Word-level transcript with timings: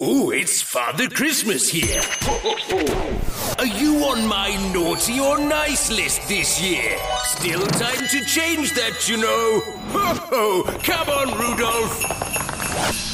Oh, 0.00 0.30
it's 0.30 0.62
Father 0.62 1.08
Christmas 1.08 1.68
here. 1.68 2.00
Are 3.58 3.66
you 3.66 3.96
on 4.04 4.28
my 4.28 4.54
naughty 4.72 5.18
or 5.18 5.40
nice 5.40 5.90
list 5.90 6.28
this 6.28 6.62
year? 6.62 6.96
Still 7.24 7.66
time 7.66 8.06
to 8.06 8.24
change 8.24 8.74
that, 8.74 9.08
you 9.08 9.16
know. 9.16 9.60
Ho 9.88 10.14
ho! 10.30 10.62
Come 10.84 11.08
on, 11.08 11.36
Rudolph! 11.36 13.07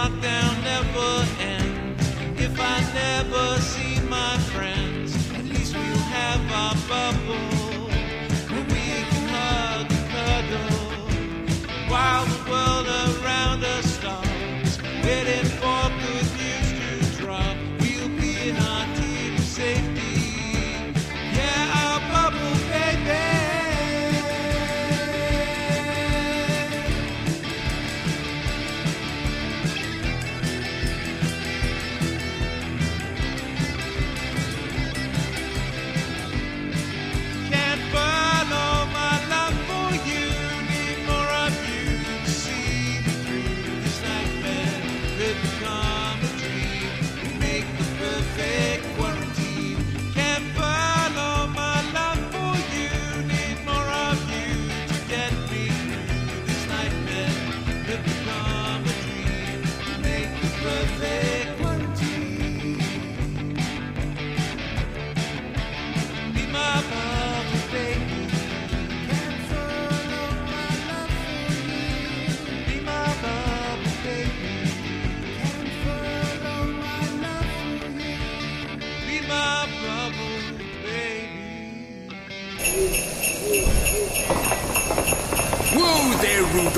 lockdown 0.00 0.52
never 0.64 1.10
ends. 1.40 2.04
If 2.46 2.58
I 2.58 2.76
never 3.04 3.60
see 3.60 4.00
my 4.08 4.38
friends, 4.52 5.10
at 5.38 5.44
least 5.44 5.74
we'll 5.74 6.04
have 6.18 6.42
our 6.62 6.76
bubble 6.92 7.88
where 8.50 8.66
we 8.74 8.84
can 9.10 9.26
hug 9.36 9.86
and 9.98 10.06
cuddle 10.14 10.80
while 11.92 12.24
the 12.32 12.40
world 12.50 12.86
around 13.08 13.62
us 13.64 13.84
starts 13.98 14.78
waiting. 15.04 15.49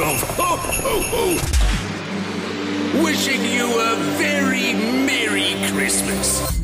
golf. 0.02 0.22
Ho, 0.36 0.56
ho, 0.56 0.94
ho! 1.12 1.24
Wishing 3.04 3.44
you 3.44 3.66
a 3.80 3.94
very 4.18 4.74
Merry 5.06 5.54
Christmas. 5.70 6.61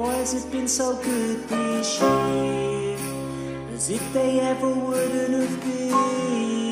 Why 0.00 0.14
has 0.14 0.32
it 0.32 0.50
been 0.50 0.66
so 0.66 0.96
good 0.96 1.46
this 1.46 2.00
year, 2.00 2.96
as 3.74 3.90
if 3.90 4.12
they 4.14 4.40
ever 4.40 4.72
wouldn't 4.72 5.34
have 5.34 5.60
been. 5.60 6.69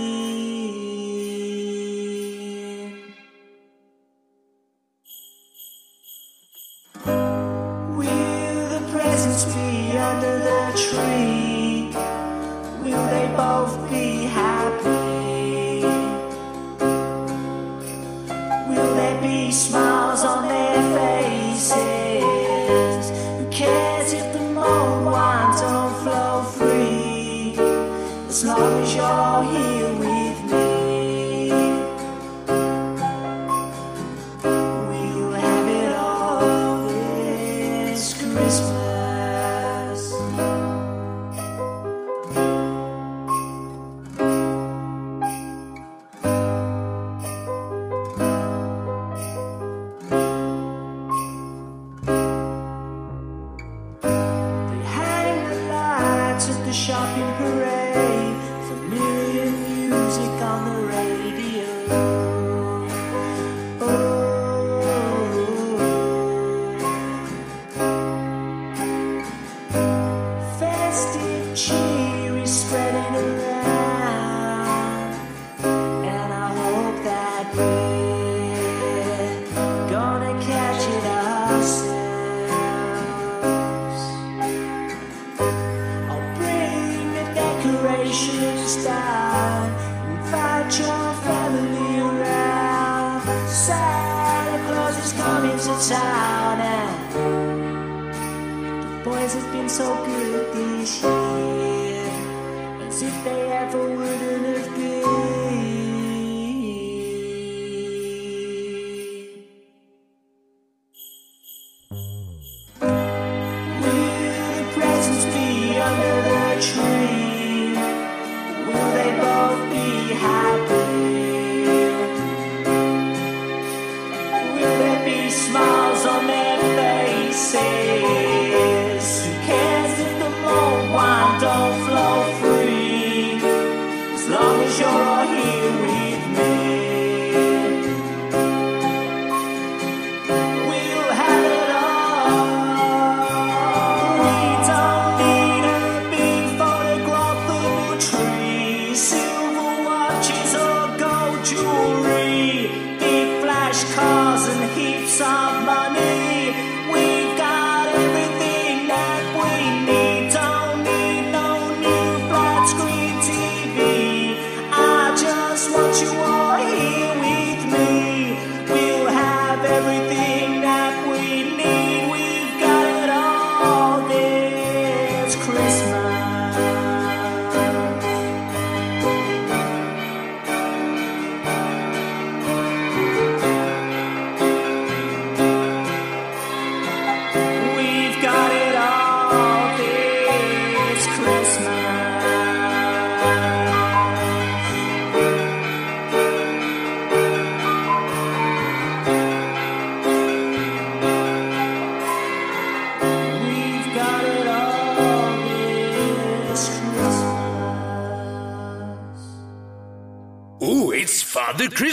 never 103.68 103.90
will. 103.90 104.07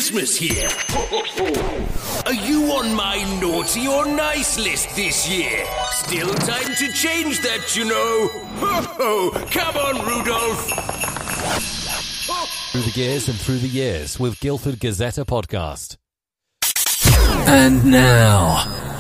Christmas 0.06 0.38
here. 0.38 0.70
Are 2.28 2.34
you 2.48 2.66
on 2.74 2.94
my 2.94 3.24
naughty 3.42 3.88
or 3.88 4.06
nice 4.06 4.60
list 4.60 4.96
this 4.96 5.28
year? 5.28 5.66
Still 5.94 6.32
time 6.32 6.76
to 6.76 6.92
change 6.94 7.40
that, 7.42 7.76
you 7.76 7.86
know. 7.86 8.28
Ho 8.58 8.82
ho! 8.84 9.32
Come 9.50 9.76
on, 9.78 10.06
Rudolph! 10.06 10.70
Through 12.72 12.82
the 12.82 12.92
gears 12.94 13.28
and 13.30 13.40
through 13.40 13.58
the 13.58 13.68
years 13.68 14.20
with 14.20 14.40
Guildford 14.40 14.80
Gazetteer 14.80 15.26
Podcast. 15.26 15.98
And 17.48 17.84
now. 17.86 18.95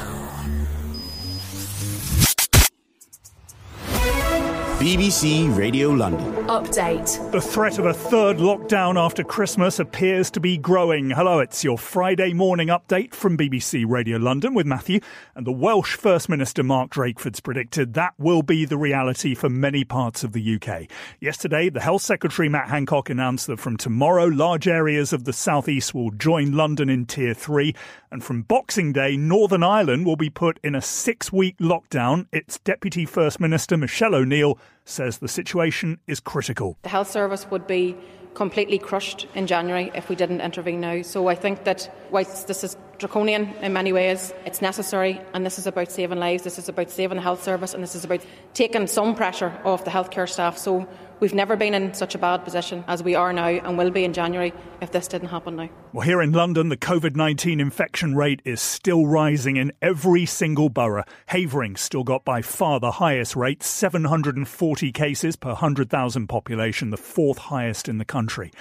BBC 4.76 5.56
Radio 5.58 5.90
London. 5.90 6.34
Update. 6.48 7.32
The 7.32 7.40
threat 7.40 7.80
of 7.80 7.86
a 7.86 7.94
third 7.94 8.38
lockdown 8.38 9.02
after 9.02 9.24
Christmas 9.24 9.80
appears 9.80 10.30
to 10.32 10.42
be 10.42 10.58
growing. 10.58 11.12
Hello, 11.12 11.40
it's 11.40 11.64
your 11.64 11.78
Friday 11.78 12.34
morning 12.34 12.68
update 12.68 13.14
from 13.14 13.38
BBC 13.38 13.86
Radio 13.88 14.18
London 14.18 14.54
with 14.54 14.66
Matthew. 14.66 15.00
And 15.34 15.48
the 15.48 15.54
Welsh 15.54 15.96
First 15.96 16.28
Minister 16.28 16.62
Mark 16.62 16.92
Drakeford's 16.92 17.40
predicted 17.40 17.94
that 17.94 18.16
will 18.18 18.44
be 18.44 18.66
the 18.66 18.78
reality 18.78 19.34
for 19.34 19.50
many 19.50 19.86
parts 19.86 20.26
of 20.26 20.34
the 20.34 20.56
UK. 20.56 20.92
Yesterday, 21.22 21.70
the 21.70 21.80
Health 21.80 22.02
Secretary 22.02 22.50
Matt 22.50 22.68
Hancock 22.68 23.10
announced 23.10 23.48
that 23.48 23.62
from 23.62 23.78
tomorrow, 23.78 24.26
large 24.26 24.68
areas 24.68 25.14
of 25.14 25.24
the 25.24 25.34
southeast 25.34 25.96
will 25.96 26.12
join 26.12 26.52
London 26.52 26.90
in 26.90 27.06
Tier 27.06 27.34
3. 27.34 27.74
And 28.12 28.24
from 28.24 28.44
Boxing 28.44 28.92
Day, 28.92 29.16
Northern 29.16 29.64
Ireland 29.64 30.06
will 30.06 30.16
be 30.18 30.30
put 30.30 30.60
in 30.64 30.76
a 30.76 30.82
six 30.82 31.32
week 31.32 31.58
lockdown. 31.60 32.28
Its 32.34 32.60
Deputy 32.60 33.06
First 33.06 33.40
Minister, 33.40 33.78
Michelle 33.78 34.16
O'Neill, 34.16 34.60
says 34.86 35.18
the 35.18 35.28
situation 35.28 36.00
is 36.08 36.20
critical. 36.20 36.78
The 36.84 36.90
health 36.90 37.10
service 37.10 37.50
would 37.50 37.68
be 37.68 37.96
completely 38.36 38.78
crushed 38.78 39.28
in 39.34 39.48
January 39.48 39.92
if 39.96 40.10
we 40.10 40.16
didn't 40.16 40.42
intervene 40.42 40.82
now. 40.82 41.02
So 41.02 41.28
I 41.28 41.36
think 41.36 41.64
that 41.64 41.90
whilst 42.12 42.48
this 42.48 42.64
is 42.64 42.78
draconian 42.98 43.54
in 43.62 43.74
many 43.74 43.92
ways, 43.94 44.34
it's 44.46 44.62
necessary 44.62 45.20
and 45.34 45.46
this 45.46 45.58
is 45.58 45.68
about 45.68 45.92
saving 45.92 46.20
lives, 46.20 46.44
this 46.44 46.60
is 46.60 46.70
about 46.70 46.92
saving 46.92 47.16
the 47.16 47.22
health 47.22 47.44
service 47.44 47.74
and 47.74 47.82
this 47.82 47.96
is 47.96 48.04
about 48.04 48.22
taking 48.54 48.88
some 48.88 49.16
pressure 49.16 49.58
off 49.64 49.86
the 49.86 49.92
healthcare 49.92 50.30
staff. 50.30 50.58
So 50.58 50.88
we've 51.20 51.34
never 51.34 51.56
been 51.56 51.74
in 51.74 51.94
such 51.94 52.16
a 52.16 52.18
bad 52.18 52.44
position 52.44 52.84
as 52.88 53.04
we 53.04 53.16
are 53.16 53.32
now 53.34 53.48
and 53.48 53.78
will 53.78 53.92
be 53.92 54.04
in 54.04 54.14
January 54.14 54.54
if 54.82 54.92
this 54.92 55.08
didn't 55.08 55.30
happen 55.30 55.56
now. 55.56 55.70
Well, 55.94 56.06
here 56.06 56.22
in 56.22 56.32
London, 56.32 56.70
the 56.70 56.78
COVID 56.78 57.16
19 57.16 57.60
infection 57.60 58.16
rate 58.16 58.42
is 58.46 58.62
still 58.62 59.06
rising 59.06 59.58
in 59.58 59.72
every 59.82 60.26
single 60.26 60.70
borough. 60.70 61.04
Havering 61.28 61.76
still 61.76 62.04
got 62.04 62.26
by 62.26 62.42
far 62.42 62.80
the 62.80 62.92
highest 62.92 63.36
rate 63.36 63.64
740 63.64 64.92
cases 64.92 65.36
per 65.36 65.50
100,000 65.50 66.28
population, 66.28 66.90
the 66.90 66.98
fourth 66.98 67.38
highest 67.38 67.88
in 67.88 67.98
the 67.98 68.06
country. 68.06 68.52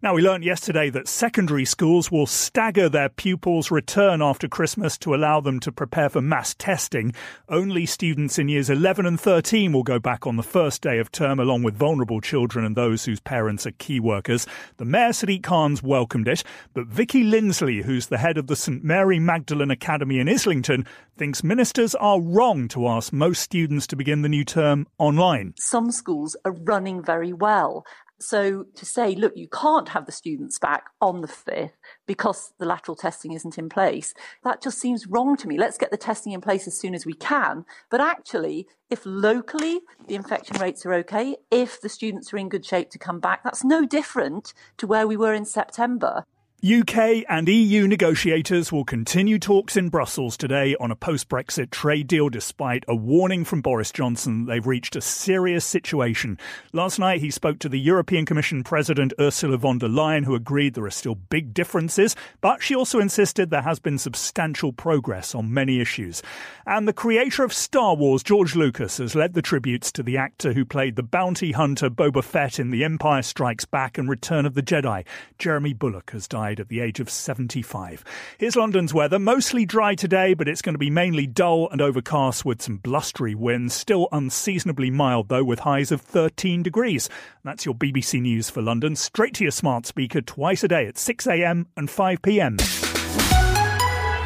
Now, 0.00 0.14
we 0.14 0.22
learned 0.22 0.44
yesterday 0.44 0.90
that 0.90 1.08
secondary 1.08 1.64
schools 1.64 2.08
will 2.08 2.26
stagger 2.26 2.88
their 2.88 3.08
pupils' 3.08 3.72
return 3.72 4.22
after 4.22 4.46
Christmas 4.46 4.96
to 4.98 5.12
allow 5.12 5.40
them 5.40 5.58
to 5.58 5.72
prepare 5.72 6.08
for 6.08 6.22
mass 6.22 6.54
testing. 6.54 7.12
Only 7.48 7.84
students 7.84 8.38
in 8.38 8.48
years 8.48 8.70
11 8.70 9.06
and 9.06 9.18
13 9.18 9.72
will 9.72 9.82
go 9.82 9.98
back 9.98 10.24
on 10.24 10.36
the 10.36 10.44
first 10.44 10.82
day 10.82 11.00
of 11.00 11.10
term, 11.10 11.40
along 11.40 11.64
with 11.64 11.74
vulnerable 11.74 12.20
children 12.20 12.64
and 12.64 12.76
those 12.76 13.06
whose 13.06 13.18
parents 13.18 13.66
are 13.66 13.72
key 13.72 13.98
workers. 13.98 14.46
The 14.76 14.84
Mayor 14.84 15.08
Sadiq 15.08 15.42
Khan's 15.42 15.82
welcomed 15.82 16.28
it, 16.28 16.44
but 16.74 16.86
Vicky 16.86 17.24
Lindsley, 17.24 17.82
who's 17.82 18.06
the 18.06 18.18
head 18.18 18.38
of 18.38 18.46
the 18.46 18.54
St 18.54 18.84
Mary 18.84 19.18
Magdalene 19.18 19.72
Academy 19.72 20.20
in 20.20 20.28
Islington, 20.28 20.86
thinks 21.16 21.42
ministers 21.42 21.96
are 21.96 22.20
wrong 22.20 22.68
to 22.68 22.86
ask 22.86 23.12
most 23.12 23.42
students 23.42 23.88
to 23.88 23.96
begin 23.96 24.22
the 24.22 24.28
new 24.28 24.44
term 24.44 24.86
online. 24.98 25.54
Some 25.58 25.90
schools 25.90 26.36
are 26.44 26.52
running 26.52 27.02
very 27.02 27.32
well. 27.32 27.84
So 28.20 28.64
to 28.74 28.84
say, 28.84 29.14
look, 29.14 29.36
you 29.36 29.48
can't 29.48 29.90
have 29.90 30.06
the 30.06 30.12
students 30.12 30.58
back 30.58 30.86
on 31.00 31.20
the 31.20 31.28
5th 31.28 31.70
because 32.06 32.52
the 32.58 32.66
lateral 32.66 32.96
testing 32.96 33.32
isn't 33.32 33.58
in 33.58 33.68
place, 33.68 34.12
that 34.42 34.60
just 34.60 34.78
seems 34.78 35.06
wrong 35.06 35.36
to 35.36 35.46
me. 35.46 35.56
Let's 35.56 35.78
get 35.78 35.90
the 35.90 35.96
testing 35.96 36.32
in 36.32 36.40
place 36.40 36.66
as 36.66 36.76
soon 36.76 36.94
as 36.94 37.06
we 37.06 37.12
can. 37.12 37.64
But 37.90 38.00
actually, 38.00 38.66
if 38.90 39.02
locally 39.04 39.80
the 40.08 40.16
infection 40.16 40.60
rates 40.60 40.84
are 40.84 40.94
okay, 40.94 41.36
if 41.50 41.80
the 41.80 41.88
students 41.88 42.32
are 42.32 42.38
in 42.38 42.48
good 42.48 42.66
shape 42.66 42.90
to 42.90 42.98
come 42.98 43.20
back, 43.20 43.44
that's 43.44 43.62
no 43.62 43.86
different 43.86 44.52
to 44.78 44.86
where 44.86 45.06
we 45.06 45.16
were 45.16 45.34
in 45.34 45.44
September. 45.44 46.24
UK 46.60 47.24
and 47.28 47.48
EU 47.48 47.86
negotiators 47.86 48.72
will 48.72 48.84
continue 48.84 49.38
talks 49.38 49.76
in 49.76 49.90
Brussels 49.90 50.36
today 50.36 50.74
on 50.80 50.90
a 50.90 50.96
post 50.96 51.28
Brexit 51.28 51.70
trade 51.70 52.08
deal 52.08 52.28
despite 52.28 52.82
a 52.88 52.96
warning 52.96 53.44
from 53.44 53.62
Boris 53.62 53.92
Johnson 53.92 54.44
that 54.44 54.52
they've 54.52 54.66
reached 54.66 54.96
a 54.96 55.00
serious 55.00 55.64
situation. 55.64 56.36
Last 56.72 56.98
night 56.98 57.20
he 57.20 57.30
spoke 57.30 57.60
to 57.60 57.68
the 57.68 57.78
European 57.78 58.26
Commission 58.26 58.64
President 58.64 59.12
Ursula 59.20 59.56
von 59.56 59.78
der 59.78 59.86
Leyen, 59.86 60.24
who 60.24 60.34
agreed 60.34 60.74
there 60.74 60.84
are 60.84 60.90
still 60.90 61.14
big 61.14 61.54
differences, 61.54 62.16
but 62.40 62.60
she 62.60 62.74
also 62.74 62.98
insisted 62.98 63.50
there 63.50 63.62
has 63.62 63.78
been 63.78 63.96
substantial 63.96 64.72
progress 64.72 65.36
on 65.36 65.54
many 65.54 65.80
issues. 65.80 66.24
And 66.66 66.88
the 66.88 66.92
creator 66.92 67.44
of 67.44 67.52
Star 67.52 67.94
Wars, 67.94 68.24
George 68.24 68.56
Lucas, 68.56 68.96
has 68.96 69.14
led 69.14 69.34
the 69.34 69.42
tributes 69.42 69.92
to 69.92 70.02
the 70.02 70.16
actor 70.16 70.54
who 70.54 70.64
played 70.64 70.96
the 70.96 71.04
bounty 71.04 71.52
hunter 71.52 71.88
Boba 71.88 72.24
Fett 72.24 72.58
in 72.58 72.72
The 72.72 72.82
Empire 72.82 73.22
Strikes 73.22 73.64
Back 73.64 73.96
and 73.96 74.08
Return 74.08 74.44
of 74.44 74.54
the 74.54 74.62
Jedi. 74.62 75.04
Jeremy 75.38 75.72
Bulloch 75.72 76.10
has 76.10 76.26
died 76.26 76.47
at 76.58 76.68
the 76.68 76.80
age 76.80 77.00
of 77.00 77.10
75. 77.10 78.04
Here's 78.38 78.56
London's 78.56 78.94
weather. 78.94 79.18
Mostly 79.18 79.66
dry 79.66 79.94
today, 79.94 80.34
but 80.34 80.48
it's 80.48 80.62
going 80.62 80.74
to 80.74 80.78
be 80.78 80.90
mainly 80.90 81.26
dull 81.26 81.68
and 81.70 81.80
overcast 81.80 82.44
with 82.44 82.62
some 82.62 82.78
blustery 82.78 83.34
winds. 83.34 83.74
Still 83.74 84.08
unseasonably 84.10 84.90
mild, 84.90 85.28
though, 85.28 85.44
with 85.44 85.60
highs 85.60 85.92
of 85.92 86.00
13 86.00 86.62
degrees. 86.62 87.08
That's 87.44 87.64
your 87.66 87.74
BBC 87.74 88.22
News 88.22 88.48
for 88.50 88.62
London. 88.62 88.96
Straight 88.96 89.34
to 89.34 89.44
your 89.44 89.50
smart 89.50 89.86
speaker 89.86 90.20
twice 90.20 90.64
a 90.64 90.68
day 90.68 90.86
at 90.86 90.94
6am 90.94 91.66
and 91.76 91.88
5pm. 91.88 92.58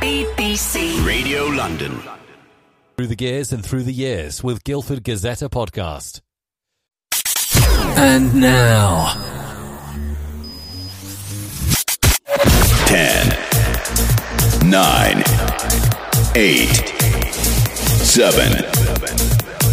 BBC 0.00 1.06
Radio 1.06 1.44
London. 1.46 2.00
Through 2.96 3.06
the 3.06 3.16
gears 3.16 3.52
and 3.52 3.64
through 3.64 3.82
the 3.84 3.92
years 3.92 4.44
with 4.44 4.64
Guildford 4.64 5.02
Gazetta 5.02 5.48
podcast. 5.48 6.20
And 7.96 8.34
now. 8.34 9.41
10, 12.92 13.24
9, 14.68 15.24
8, 16.36 16.68
7, 18.04 18.52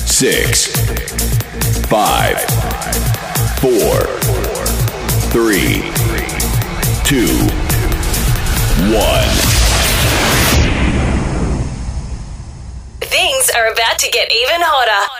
6, 0.07 0.67
5, 1.85 2.39
4, 3.59 3.71
3, 5.31 5.83
2, 7.03 7.27
1. 8.87 9.27
Things 13.01 13.49
are 13.53 13.67
about 13.67 13.99
to 13.99 14.09
get 14.11 14.31
even 14.31 14.61
hotter. 14.61 15.11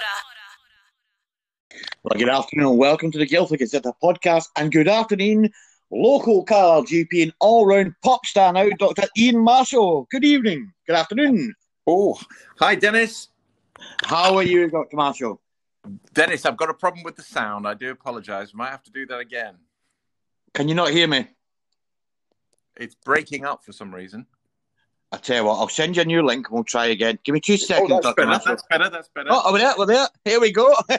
Well, 2.03 2.17
good 2.17 2.29
afternoon 2.29 2.67
and 2.67 2.77
welcome 2.77 3.11
to 3.11 3.17
the 3.17 3.25
Guildford 3.25 3.59
Gazette 3.59 3.83
podcast, 4.01 4.47
and 4.55 4.71
good 4.71 4.87
afternoon, 4.87 5.51
local 5.91 6.43
car 6.43 6.81
GP 6.81 7.23
and 7.23 7.33
all-round 7.39 7.93
pop 8.03 8.25
star 8.25 8.53
now, 8.53 8.69
Dr. 8.77 9.07
Ian 9.17 9.39
Marshall. 9.39 10.07
Good 10.11 10.23
evening. 10.23 10.71
Good 10.87 10.95
afternoon. 10.95 11.53
Oh, 11.87 12.19
hi, 12.59 12.75
Dennis. 12.75 13.29
How 14.05 14.35
are 14.35 14.43
you, 14.43 14.69
Dr. 14.69 14.95
Marshall? 14.95 15.41
Dennis, 16.13 16.45
I've 16.45 16.57
got 16.57 16.69
a 16.69 16.73
problem 16.73 17.03
with 17.03 17.15
the 17.15 17.23
sound. 17.23 17.67
I 17.67 17.73
do 17.73 17.91
apologise. 17.91 18.53
Might 18.53 18.69
have 18.69 18.83
to 18.83 18.91
do 18.91 19.05
that 19.07 19.19
again. 19.19 19.55
Can 20.53 20.67
you 20.67 20.75
not 20.75 20.91
hear 20.91 21.07
me? 21.07 21.27
It's 22.77 22.95
breaking 22.95 23.45
up 23.45 23.63
for 23.63 23.71
some 23.71 23.93
reason. 23.93 24.25
I 25.11 25.17
tell 25.17 25.37
you 25.37 25.43
what, 25.45 25.55
I'll 25.55 25.69
send 25.69 25.95
you 25.95 26.03
a 26.03 26.05
new 26.05 26.21
link 26.21 26.47
and 26.47 26.53
we'll 26.53 26.63
try 26.63 26.87
again. 26.87 27.17
Give 27.23 27.33
me 27.33 27.39
two 27.39 27.53
oh, 27.53 27.57
seconds, 27.57 27.89
that's 27.89 28.03
Dr. 28.03 28.15
better. 28.15 28.27
Marshall. 28.29 28.51
That's 28.51 28.63
better. 28.69 28.89
That's 28.89 29.09
better. 29.09 29.29
Oh, 29.31 29.51
we're 29.51 29.59
there, 29.59 29.73
we're 29.77 29.85
there. 29.87 30.07
Here 30.23 30.39
we 30.39 30.51
go. 30.51 30.71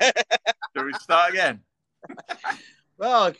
Shall 0.76 0.84
we 0.84 0.92
start 0.94 1.32
again? 1.32 1.60
well, 2.98 3.32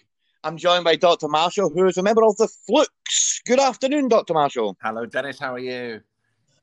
I'm 0.42 0.56
joined 0.56 0.84
by 0.84 0.96
Dr. 0.96 1.28
Marshall, 1.28 1.68
who 1.68 1.86
is 1.86 1.98
a 1.98 2.02
member 2.02 2.24
of 2.24 2.36
the 2.38 2.48
Flookes. 2.66 3.42
Good 3.44 3.60
afternoon, 3.60 4.08
Dr. 4.08 4.32
Marshall. 4.32 4.74
Hello, 4.82 5.04
Dennis. 5.04 5.38
How 5.38 5.54
are 5.54 5.58
you? 5.58 6.00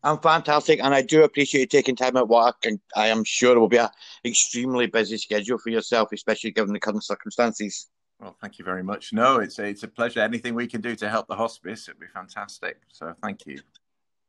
I'm 0.03 0.17
fantastic, 0.17 0.79
and 0.84 0.96
I 0.96 1.03
do 1.03 1.24
appreciate 1.24 1.62
you 1.62 1.67
taking 1.67 1.96
time 1.96 2.17
at 2.17 2.27
work. 2.27 2.55
And 2.65 2.79
I 2.96 3.07
am 3.07 3.24
sure 3.24 3.55
it 3.55 3.60
will 3.60 3.67
be 3.67 3.77
an 3.77 3.89
extremely 4.25 4.88
busy 4.88 5.17
schedule 5.17 5.60
for 5.60 5.69
yourself, 5.69 6.10
especially 6.12 6.51
given 6.51 6.74
the 6.74 6.79
current 6.79 7.03
circumstances. 7.03 7.89
Well, 8.19 8.36
thank 8.41 8.57
you 8.57 8.65
very 8.65 8.81
much. 8.81 9.13
No, 9.13 9.38
it's 9.38 9.60
a, 9.60 9.65
it's 9.65 9.84
a 9.84 9.88
pleasure. 9.88 10.22
Anything 10.22 10.55
we 10.55 10.65
can 10.65 10.81
do 10.81 10.96
to 10.96 11.10
help 11.10 11.27
the 11.27 11.36
hospice, 11.36 11.88
it'd 11.88 12.00
be 12.00 12.07
fantastic. 12.07 12.79
So 12.91 13.13
thank 13.22 13.46
you. 13.46 13.60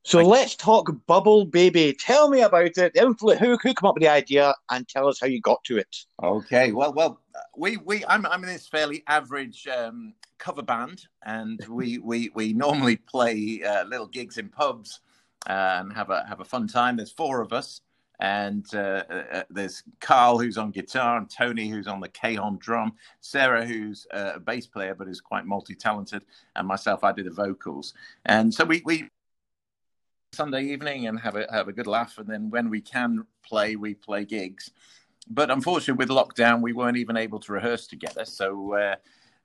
So 0.04 0.22
let's 0.22 0.54
talk 0.54 0.90
Bubble 1.06 1.44
Baby. 1.44 1.94
Tell 1.98 2.30
me 2.30 2.40
about 2.40 2.78
it. 2.78 2.96
Who 2.96 3.12
who 3.12 3.58
came 3.58 3.74
up 3.82 3.94
with 3.94 4.02
the 4.02 4.08
idea, 4.08 4.54
and 4.70 4.88
tell 4.88 5.08
us 5.08 5.20
how 5.20 5.26
you 5.26 5.40
got 5.40 5.62
to 5.64 5.76
it. 5.76 5.96
Okay, 6.22 6.72
well, 6.72 6.92
well, 6.92 7.20
we 7.56 7.76
we 7.78 8.04
I'm 8.06 8.24
I'm 8.26 8.42
in 8.42 8.48
this 8.48 8.66
fairly 8.66 9.02
average 9.06 9.66
um, 9.66 10.14
cover 10.38 10.62
band, 10.62 11.06
and 11.24 11.64
we 11.68 11.98
we 12.02 12.30
we 12.34 12.52
normally 12.52 12.96
play 12.96 13.62
uh, 13.62 13.84
little 13.84 14.06
gigs 14.06 14.38
in 14.38 14.48
pubs 14.48 15.00
uh, 15.48 15.78
and 15.80 15.92
have 15.92 16.10
a 16.10 16.24
have 16.26 16.40
a 16.40 16.44
fun 16.44 16.68
time. 16.68 16.96
There's 16.96 17.12
four 17.12 17.42
of 17.42 17.52
us, 17.52 17.82
and 18.20 18.66
uh, 18.74 19.02
uh, 19.10 19.42
there's 19.50 19.82
Carl 20.00 20.38
who's 20.38 20.58
on 20.58 20.70
guitar, 20.70 21.18
and 21.18 21.28
Tony 21.28 21.68
who's 21.68 21.86
on 21.86 22.00
the 22.00 22.08
cajon 22.08 22.56
drum, 22.58 22.94
Sarah 23.20 23.66
who's 23.66 24.06
uh, 24.12 24.32
a 24.36 24.40
bass 24.40 24.66
player 24.66 24.94
but 24.94 25.08
is 25.08 25.20
quite 25.20 25.44
multi-talented, 25.44 26.22
and 26.56 26.66
myself 26.66 27.04
I 27.04 27.12
do 27.12 27.22
the 27.22 27.30
vocals. 27.30 27.94
And 28.24 28.52
so 28.52 28.64
we 28.64 28.82
we 28.84 29.08
Sunday 30.32 30.62
evening 30.62 31.06
and 31.06 31.18
have 31.18 31.36
a 31.36 31.46
have 31.50 31.68
a 31.68 31.72
good 31.72 31.86
laugh, 31.86 32.18
and 32.18 32.28
then 32.28 32.50
when 32.50 32.70
we 32.70 32.80
can 32.80 33.26
play, 33.42 33.76
we 33.76 33.94
play 33.94 34.24
gigs. 34.24 34.70
But 35.28 35.50
unfortunately, 35.50 36.04
with 36.04 36.10
lockdown, 36.10 36.60
we 36.60 36.72
weren't 36.72 36.96
even 36.96 37.16
able 37.16 37.40
to 37.40 37.52
rehearse 37.52 37.86
together. 37.86 38.24
So 38.24 38.74
uh, 38.74 38.96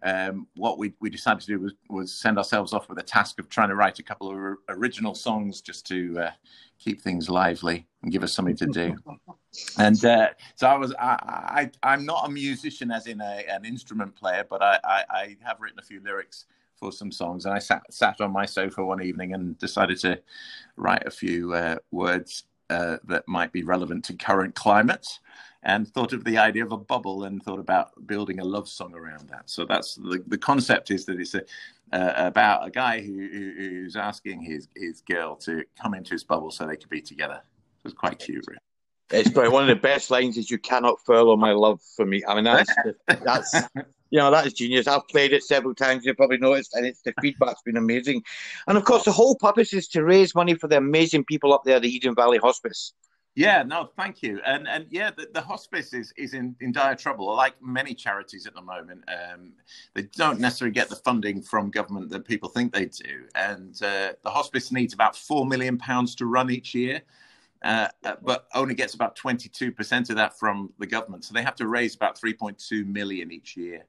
um, 0.03 0.47
what 0.55 0.77
we, 0.77 0.93
we 0.99 1.09
decided 1.09 1.41
to 1.41 1.47
do 1.47 1.59
was, 1.59 1.73
was 1.89 2.13
send 2.13 2.37
ourselves 2.37 2.73
off 2.73 2.89
with 2.89 2.99
a 2.99 3.03
task 3.03 3.39
of 3.39 3.49
trying 3.49 3.69
to 3.69 3.75
write 3.75 3.99
a 3.99 4.03
couple 4.03 4.29
of 4.29 4.37
or- 4.37 4.59
original 4.69 5.15
songs 5.15 5.61
just 5.61 5.85
to 5.87 6.19
uh, 6.19 6.31
keep 6.79 7.01
things 7.01 7.29
lively 7.29 7.87
and 8.03 8.11
give 8.11 8.23
us 8.23 8.33
something 8.33 8.55
to 8.57 8.67
do. 8.67 8.95
and 9.77 10.05
uh, 10.05 10.29
so 10.55 10.67
I 10.67 10.75
was 10.75 10.93
I, 10.99 11.69
I 11.81 11.91
I'm 11.91 12.05
not 12.05 12.27
a 12.27 12.29
musician 12.29 12.91
as 12.91 13.07
in 13.07 13.19
a, 13.19 13.43
an 13.49 13.65
instrument 13.65 14.15
player, 14.15 14.45
but 14.49 14.61
I, 14.61 14.79
I, 14.83 15.03
I 15.09 15.37
have 15.43 15.59
written 15.59 15.79
a 15.79 15.83
few 15.83 16.01
lyrics 16.01 16.45
for 16.83 16.91
some 16.91 17.11
songs, 17.11 17.45
and 17.45 17.53
I 17.53 17.59
sat 17.59 17.81
sat 17.89 18.19
on 18.19 18.31
my 18.31 18.45
sofa 18.45 18.83
one 18.83 19.01
evening 19.01 19.33
and 19.33 19.57
decided 19.57 19.99
to 19.99 20.19
write 20.75 21.03
a 21.05 21.11
few 21.11 21.53
uh, 21.53 21.77
words 21.91 22.43
uh, 22.69 22.97
that 23.05 23.25
might 23.25 23.53
be 23.53 23.63
relevant 23.63 24.03
to 24.05 24.13
current 24.13 24.53
climates 24.53 25.21
and 25.63 25.87
thought 25.87 26.11
of 26.11 26.25
the 26.25 26.37
idea 26.37 26.65
of 26.65 26.73
a 26.73 26.77
bubble 26.77 27.23
and 27.23 27.41
thought 27.41 27.59
about 27.59 27.91
building 28.05 28.39
a 28.39 28.43
love 28.43 28.67
song 28.67 28.93
around 28.93 29.29
that. 29.29 29.49
So 29.49 29.65
that's 29.65 29.95
the, 29.95 30.21
the 30.27 30.37
concept 30.37 30.91
is 30.91 31.05
that 31.05 31.21
it's 31.21 31.35
a, 31.35 31.43
uh, 31.93 32.13
about 32.17 32.67
a 32.67 32.69
guy 32.69 32.99
who, 32.99 33.13
who, 33.13 33.53
who's 33.57 33.95
asking 33.95 34.41
his, 34.41 34.67
his 34.75 34.99
girl 35.01 35.37
to 35.37 35.63
come 35.81 35.93
into 35.93 36.11
his 36.11 36.25
bubble 36.25 36.51
so 36.51 36.67
they 36.67 36.75
could 36.75 36.89
be 36.89 37.01
together. 37.01 37.41
So 37.77 37.81
it's 37.85 37.93
quite 37.93 38.19
cute, 38.19 38.43
really. 38.45 38.59
It's 39.09 39.29
probably 39.29 39.51
one 39.51 39.63
of 39.63 39.69
the 39.69 39.81
best 39.81 40.09
lines 40.09 40.37
is 40.37 40.49
"You 40.49 40.57
cannot 40.57 40.99
follow 41.05 41.35
my 41.37 41.51
love 41.51 41.81
for 41.95 42.05
me." 42.05 42.23
I 42.27 42.33
mean, 42.33 42.45
that's 42.45 42.73
that's 43.07 43.55
you 44.13 44.19
know 44.19 44.29
that's 44.29 44.53
genius. 44.53 44.85
I've 44.85 45.07
played 45.07 45.33
it 45.33 45.43
several 45.43 45.73
times. 45.73 46.05
You've 46.05 46.17
probably 46.17 46.37
noticed, 46.37 46.75
and 46.75 46.85
it's 46.85 47.01
the 47.01 47.15
feedback's 47.21 47.63
been 47.63 47.77
amazing. 47.77 48.21
And 48.67 48.77
of 48.77 48.85
course, 48.85 49.05
the 49.05 49.11
whole 49.11 49.35
purpose 49.35 49.73
is 49.73 49.87
to 49.87 50.03
raise 50.03 50.35
money 50.35 50.53
for 50.53 50.67
the 50.67 50.77
amazing 50.77 51.25
people 51.25 51.51
up 51.51 51.63
there, 51.65 51.77
at 51.77 51.81
the 51.81 51.89
Eden 51.89 52.13
Valley 52.13 52.37
Hospice. 52.37 52.93
Yeah, 53.33 53.63
no, 53.63 53.89
thank 53.97 54.21
you. 54.21 54.39
And 54.45 54.67
and 54.67 54.85
yeah, 54.91 55.09
the, 55.09 55.29
the 55.33 55.41
hospice 55.41 55.95
is 55.95 56.13
is 56.15 56.35
in, 56.35 56.55
in 56.61 56.71
dire 56.71 56.95
trouble. 56.95 57.35
Like 57.35 57.55
many 57.59 57.95
charities 57.95 58.45
at 58.45 58.53
the 58.53 58.61
moment, 58.61 59.03
um, 59.07 59.53
they 59.95 60.03
don't 60.03 60.39
necessarily 60.39 60.75
get 60.75 60.89
the 60.89 60.97
funding 60.97 61.41
from 61.41 61.71
government 61.71 62.11
that 62.11 62.23
people 62.23 62.49
think 62.49 62.71
they 62.71 62.85
do. 62.85 63.25
And 63.33 63.73
uh, 63.81 64.13
the 64.23 64.29
hospice 64.29 64.71
needs 64.71 64.93
about 64.93 65.15
four 65.15 65.47
million 65.47 65.79
pounds 65.79 66.13
to 66.17 66.27
run 66.27 66.51
each 66.51 66.75
year. 66.75 67.01
Uh, 67.63 67.87
uh, 68.03 68.15
but 68.21 68.47
only 68.53 68.75
gets 68.75 68.93
about 68.93 69.15
22% 69.17 70.09
of 70.09 70.15
that 70.17 70.37
from 70.37 70.69
the 70.79 70.85
government. 70.85 71.23
So 71.23 71.33
they 71.33 71.43
have 71.43 71.55
to 71.55 71.67
raise 71.67 71.95
about 71.95 72.19
3.2 72.19 72.85
million 72.85 73.31
each 73.31 73.55
year. 73.55 73.85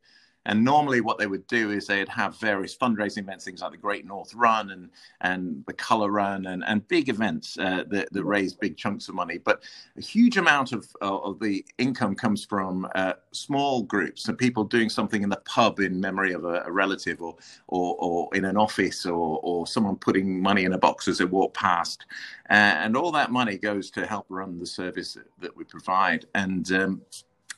And 0.46 0.62
normally, 0.62 1.00
what 1.00 1.18
they 1.18 1.26
would 1.26 1.46
do 1.46 1.70
is 1.70 1.86
they'd 1.86 2.08
have 2.08 2.38
various 2.38 2.76
fundraising 2.76 3.18
events, 3.18 3.44
things 3.44 3.62
like 3.62 3.72
the 3.72 3.78
Great 3.78 4.04
North 4.06 4.34
Run 4.34 4.70
and 4.70 4.90
and 5.22 5.64
the 5.66 5.72
Color 5.72 6.10
Run, 6.10 6.46
and 6.46 6.62
and 6.66 6.86
big 6.88 7.08
events 7.08 7.58
uh, 7.58 7.84
that, 7.88 8.12
that 8.12 8.24
raise 8.24 8.52
big 8.52 8.76
chunks 8.76 9.08
of 9.08 9.14
money. 9.14 9.38
But 9.38 9.62
a 9.96 10.02
huge 10.02 10.36
amount 10.36 10.72
of 10.72 10.86
of 11.00 11.40
the 11.40 11.64
income 11.78 12.14
comes 12.14 12.44
from 12.44 12.86
uh, 12.94 13.14
small 13.32 13.82
groups 13.82 14.28
and 14.28 14.36
people 14.36 14.64
doing 14.64 14.90
something 14.90 15.22
in 15.22 15.30
the 15.30 15.40
pub 15.44 15.80
in 15.80 15.98
memory 15.98 16.32
of 16.32 16.44
a, 16.44 16.62
a 16.66 16.72
relative, 16.72 17.22
or, 17.22 17.36
or 17.68 17.96
or 17.98 18.36
in 18.36 18.44
an 18.44 18.56
office, 18.56 19.06
or 19.06 19.40
or 19.42 19.66
someone 19.66 19.96
putting 19.96 20.42
money 20.42 20.64
in 20.64 20.74
a 20.74 20.78
box 20.78 21.08
as 21.08 21.18
they 21.18 21.24
walk 21.24 21.54
past, 21.54 22.04
uh, 22.50 22.52
and 22.52 22.96
all 22.96 23.12
that 23.12 23.32
money 23.32 23.56
goes 23.56 23.90
to 23.90 24.06
help 24.06 24.26
run 24.28 24.58
the 24.58 24.66
service 24.66 25.14
that, 25.14 25.26
that 25.40 25.56
we 25.56 25.64
provide. 25.64 26.26
And 26.34 26.70
um, 26.72 27.02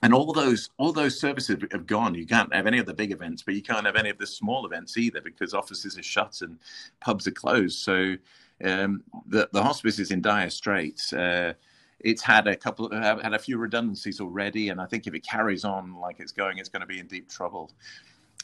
and 0.03 0.13
all 0.13 0.33
those 0.33 0.71
all 0.79 0.93
those 0.93 1.19
services 1.19 1.57
have 1.73 1.87
gone. 1.87 2.15
You 2.15 2.27
can't 2.27 2.55
have 2.55 2.67
any 2.67 2.79
of 2.79 2.87
the 2.87 2.95
big 2.95 3.13
events, 3.13 3.43
but 3.43 3.55
you 3.55 3.63
can't 3.63 3.87
have 3.87 3.97
any 3.97 4.11
of 4.11 4.19
the 4.19 4.27
small 4.27 4.67
events 4.67 4.97
either 4.97 5.21
because 5.21 5.55
offices 5.55 5.99
are 5.99 6.03
shut 6.03 6.41
and 6.43 6.59
pubs 7.01 7.27
are 7.27 7.33
closed. 7.33 7.79
So 7.79 8.17
um, 8.65 9.03
the 9.27 9.49
the 9.53 9.63
hospice 9.63 9.99
is 9.99 10.11
in 10.11 10.21
dire 10.21 10.51
straits. 10.51 11.13
Uh, 11.13 11.55
it's 12.01 12.23
had 12.23 12.47
a 12.47 12.55
couple, 12.55 12.91
had 12.93 13.33
a 13.33 13.39
few 13.39 13.57
redundancies 13.57 14.21
already, 14.21 14.69
and 14.69 14.81
I 14.81 14.87
think 14.87 15.07
if 15.07 15.15
it 15.15 15.27
carries 15.27 15.65
on 15.65 15.97
like 15.97 16.21
it's 16.21 16.33
going, 16.33 16.59
it's 16.59 16.69
going 16.69 16.81
to 16.81 16.87
be 16.87 16.99
in 16.99 17.07
deep 17.07 17.29
trouble. 17.29 17.71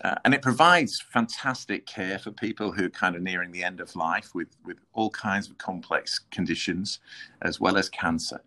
Uh, 0.02 0.14
and 0.24 0.34
it 0.34 0.42
provides 0.42 1.00
fantastic 1.00 1.86
care 1.86 2.18
for 2.18 2.32
people 2.32 2.72
who 2.72 2.86
are 2.86 2.90
kind 2.90 3.14
of 3.14 3.22
nearing 3.22 3.52
the 3.52 3.62
end 3.62 3.80
of 3.80 3.94
life 3.94 4.34
with, 4.34 4.48
with 4.64 4.78
all 4.94 5.10
kinds 5.10 5.48
of 5.48 5.58
complex 5.58 6.18
conditions, 6.30 6.98
as 7.42 7.60
well 7.60 7.76
as 7.76 7.88
cancer. 7.90 8.40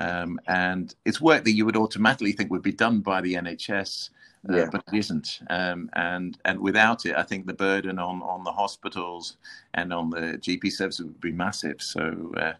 Um, 0.00 0.38
and 0.46 0.94
it's 1.04 1.20
work 1.20 1.44
that 1.44 1.52
you 1.52 1.64
would 1.64 1.76
automatically 1.76 2.32
think 2.32 2.50
would 2.50 2.62
be 2.62 2.72
done 2.72 3.00
by 3.00 3.20
the 3.20 3.34
NHS, 3.34 4.10
uh, 4.48 4.56
Yeah. 4.56 4.68
but 4.70 4.82
it 4.92 4.96
isn't. 4.98 5.40
Um, 5.50 5.90
and 5.94 6.38
and 6.44 6.60
without 6.60 7.06
it, 7.06 7.16
I 7.16 7.22
think 7.22 7.46
the 7.46 7.54
burden 7.54 7.98
on 7.98 8.22
on 8.22 8.44
the 8.44 8.52
hospitals 8.52 9.36
and 9.74 9.92
on 9.92 10.10
the 10.10 10.38
GP 10.38 10.70
services 10.72 11.06
would 11.06 11.20
be 11.20 11.32
massive. 11.32 11.80
So 11.82 12.32
uh, 12.36 12.52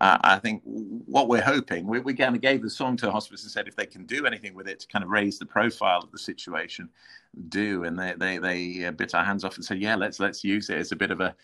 I, 0.00 0.20
I 0.34 0.38
think 0.38 0.62
what 0.64 1.28
we're 1.28 1.42
hoping, 1.42 1.86
we, 1.86 2.00
we 2.00 2.14
kind 2.14 2.34
of 2.34 2.40
gave 2.42 2.62
the 2.62 2.70
song 2.70 2.96
to 2.98 3.06
the 3.06 3.12
hospice 3.12 3.42
and 3.42 3.50
said 3.50 3.68
if 3.68 3.76
they 3.76 3.86
can 3.86 4.06
do 4.06 4.26
anything 4.26 4.54
with 4.54 4.68
it 4.68 4.80
to 4.80 4.86
kind 4.88 5.04
of 5.04 5.10
raise 5.10 5.38
the 5.38 5.46
profile 5.46 6.00
of 6.02 6.10
the 6.12 6.18
situation, 6.18 6.88
do. 7.48 7.84
And 7.84 7.98
they 7.98 8.14
they 8.16 8.38
they 8.38 8.84
uh, 8.86 8.92
bit 8.92 9.14
our 9.14 9.24
hands 9.24 9.44
off 9.44 9.56
and 9.56 9.64
said, 9.64 9.80
yeah, 9.80 9.96
let's 9.96 10.20
let's 10.20 10.44
use 10.44 10.70
it 10.70 10.78
as 10.78 10.92
a 10.92 10.96
bit 10.96 11.10
of 11.10 11.20
a, 11.20 11.34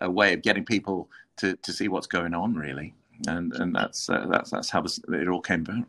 a 0.00 0.10
way 0.10 0.32
of 0.34 0.42
getting 0.42 0.64
people 0.64 1.10
to 1.38 1.56
to 1.56 1.72
see 1.72 1.88
what's 1.88 2.06
going 2.06 2.34
on, 2.34 2.54
really. 2.54 2.94
And 3.28 3.52
and 3.54 3.74
that's 3.74 4.08
uh, 4.08 4.26
that's 4.30 4.50
that's 4.50 4.70
how 4.70 4.80
this, 4.80 4.98
it 5.08 5.28
all 5.28 5.42
came 5.42 5.60
about. 5.60 5.84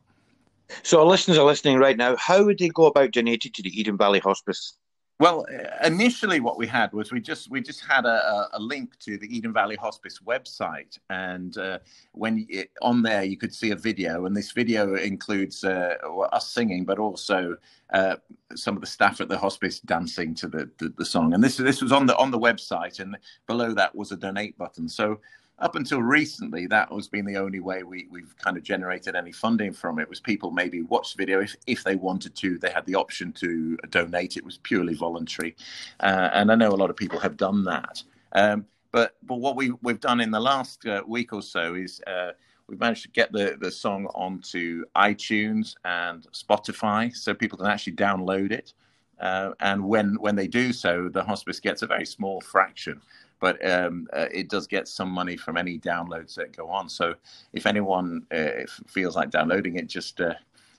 So 0.84 1.00
our 1.00 1.06
listeners 1.06 1.38
are 1.38 1.46
listening 1.46 1.78
right 1.78 1.98
now. 1.98 2.15
How 2.15 2.44
would 2.44 2.58
they 2.58 2.70
go 2.70 2.86
about 2.86 3.12
donating 3.12 3.52
to 3.54 3.62
the 3.62 3.80
Eden 3.80 3.98
Valley 3.98 4.20
Hospice? 4.20 4.78
Well, 5.20 5.46
uh, 5.54 5.86
initially, 5.86 6.39
what 6.39 6.58
we 6.58 6.65
had 6.65 6.91
was 6.94 7.12
we 7.12 7.22
just 7.22 7.52
we 7.52 7.62
just 7.62 7.86
had 7.86 8.06
a, 8.06 8.48
a- 8.54 8.60
link 8.60 8.98
to 9.02 9.20
the 9.20 9.28
Eden 9.28 9.54
Valley 9.54 9.76
Hospice 9.76 10.20
website, 10.26 10.98
and 11.12 11.56
uh, 11.60 11.78
when 12.13 12.48
you, 12.50 12.65
on 12.82 13.04
there 13.04 13.24
you 13.24 13.38
could 13.38 13.54
see 13.54 13.70
a 13.70 13.76
video, 13.76 14.26
and 14.26 14.36
this 14.36 14.52
video 14.52 14.96
includes 14.96 15.63
uh, 15.63 15.96
us 16.32 16.50
singing, 16.50 16.86
but 16.86 16.98
also 16.98 17.56
uh, 17.94 18.15
some 18.56 18.76
of 18.76 18.82
the 18.82 18.88
staff 18.88 19.22
at 19.22 19.30
the 19.30 19.38
hospice 19.38 19.80
dancing 19.82 20.34
to 20.34 20.48
the, 20.48 20.67
the, 20.80 20.91
the 20.98 21.06
song. 21.06 21.36
And 21.36 21.44
this 21.44 21.58
this 21.58 21.84
was 21.84 21.91
on 21.91 22.08
the 22.08 22.17
on 22.17 22.32
the 22.32 22.39
website, 22.39 23.00
and 23.00 23.15
below 23.46 23.76
that 23.76 23.94
was 23.94 24.12
a 24.12 24.17
donate 24.17 24.58
button. 24.58 24.89
So 24.89 25.20
up 25.62 25.76
until 25.76 26.02
recently, 26.02 26.65
that 26.67 26.91
was 26.91 27.08
been 27.08 27.26
the 27.26 27.38
only 27.38 27.60
way 27.60 27.84
we, 27.84 28.08
we've 28.10 28.36
kind 28.38 28.58
of 28.58 28.63
generated 28.63 29.15
any 29.15 29.32
funding 29.32 29.71
from 29.71 30.00
it 30.00 30.10
was 30.10 30.19
people 30.19 30.50
maybe 30.50 30.82
watch 30.82 31.13
the 31.13 31.21
video 31.21 31.39
if, 31.39 31.56
if 31.67 31.84
they 31.84 31.95
wanted 31.95 32.36
to, 32.36 32.58
they 32.58 32.71
had 32.71 32.86
the 32.88 32.95
option 32.95 33.32
to 33.34 33.78
donate. 33.91 34.38
It 34.38 34.43
was 34.43 34.58
purely 34.58 34.95
voluntary. 34.95 35.56
Uh, 36.00 36.32
and 36.34 36.52
I 36.52 36.56
know 36.56 36.69
a 36.69 36.76
lot 36.76 36.89
of 36.89 36.95
people 36.95 37.19
have 37.19 37.38
done 37.38 37.63
that. 37.65 38.04
Um, 38.34 38.65
but 38.91 39.15
but 39.24 39.36
what 39.36 39.56
we, 39.56 39.71
we've 39.84 40.00
done 40.00 40.19
in 40.19 40.32
the 40.32 40.39
last 40.39 40.86
uh, 40.86 41.04
week 41.08 41.32
or 41.32 41.43
so 41.43 41.76
is 41.76 42.02
uh, 42.08 42.32
we've 42.67 42.80
managed 42.80 43.04
to 43.04 43.10
get 43.10 43.32
the, 43.32 43.56
the 43.62 43.71
song 43.71 44.08
onto 44.15 44.84
iTunes 44.95 45.76
and 45.86 46.26
Spotify 46.34 47.15
so 47.15 47.36
people 47.36 47.60
can 47.60 47.67
actually 47.67 47.93
download 47.93 48.52
it. 48.52 48.74
Uh, 49.19 49.52
and 49.60 49.84
when, 49.84 50.15
when 50.15 50.36
they 50.36 50.47
do 50.47 50.74
so, 50.74 51.08
the 51.08 51.24
hospice 51.24 51.60
gets 51.60 51.84
a 51.84 51.88
very 51.88 52.06
small 52.08 52.41
fraction 52.41 53.00
but 53.42 53.58
um, 53.70 54.08
uh, 54.14 54.28
it 54.32 54.50
does 54.50 54.68
get 54.68 54.88
some 54.88 55.10
money 55.10 55.36
from 55.36 55.58
any 55.58 55.78
downloads 55.80 56.36
that 56.36 56.56
go 56.56 56.70
on. 56.70 56.88
So 56.88 57.16
if 57.52 57.66
anyone 57.66 58.26
uh, 58.32 58.66
feels 58.88 59.16
like 59.16 59.32
downloading 59.32 59.76
it, 59.76 59.88
just 59.88 60.22
uh, 60.22 60.36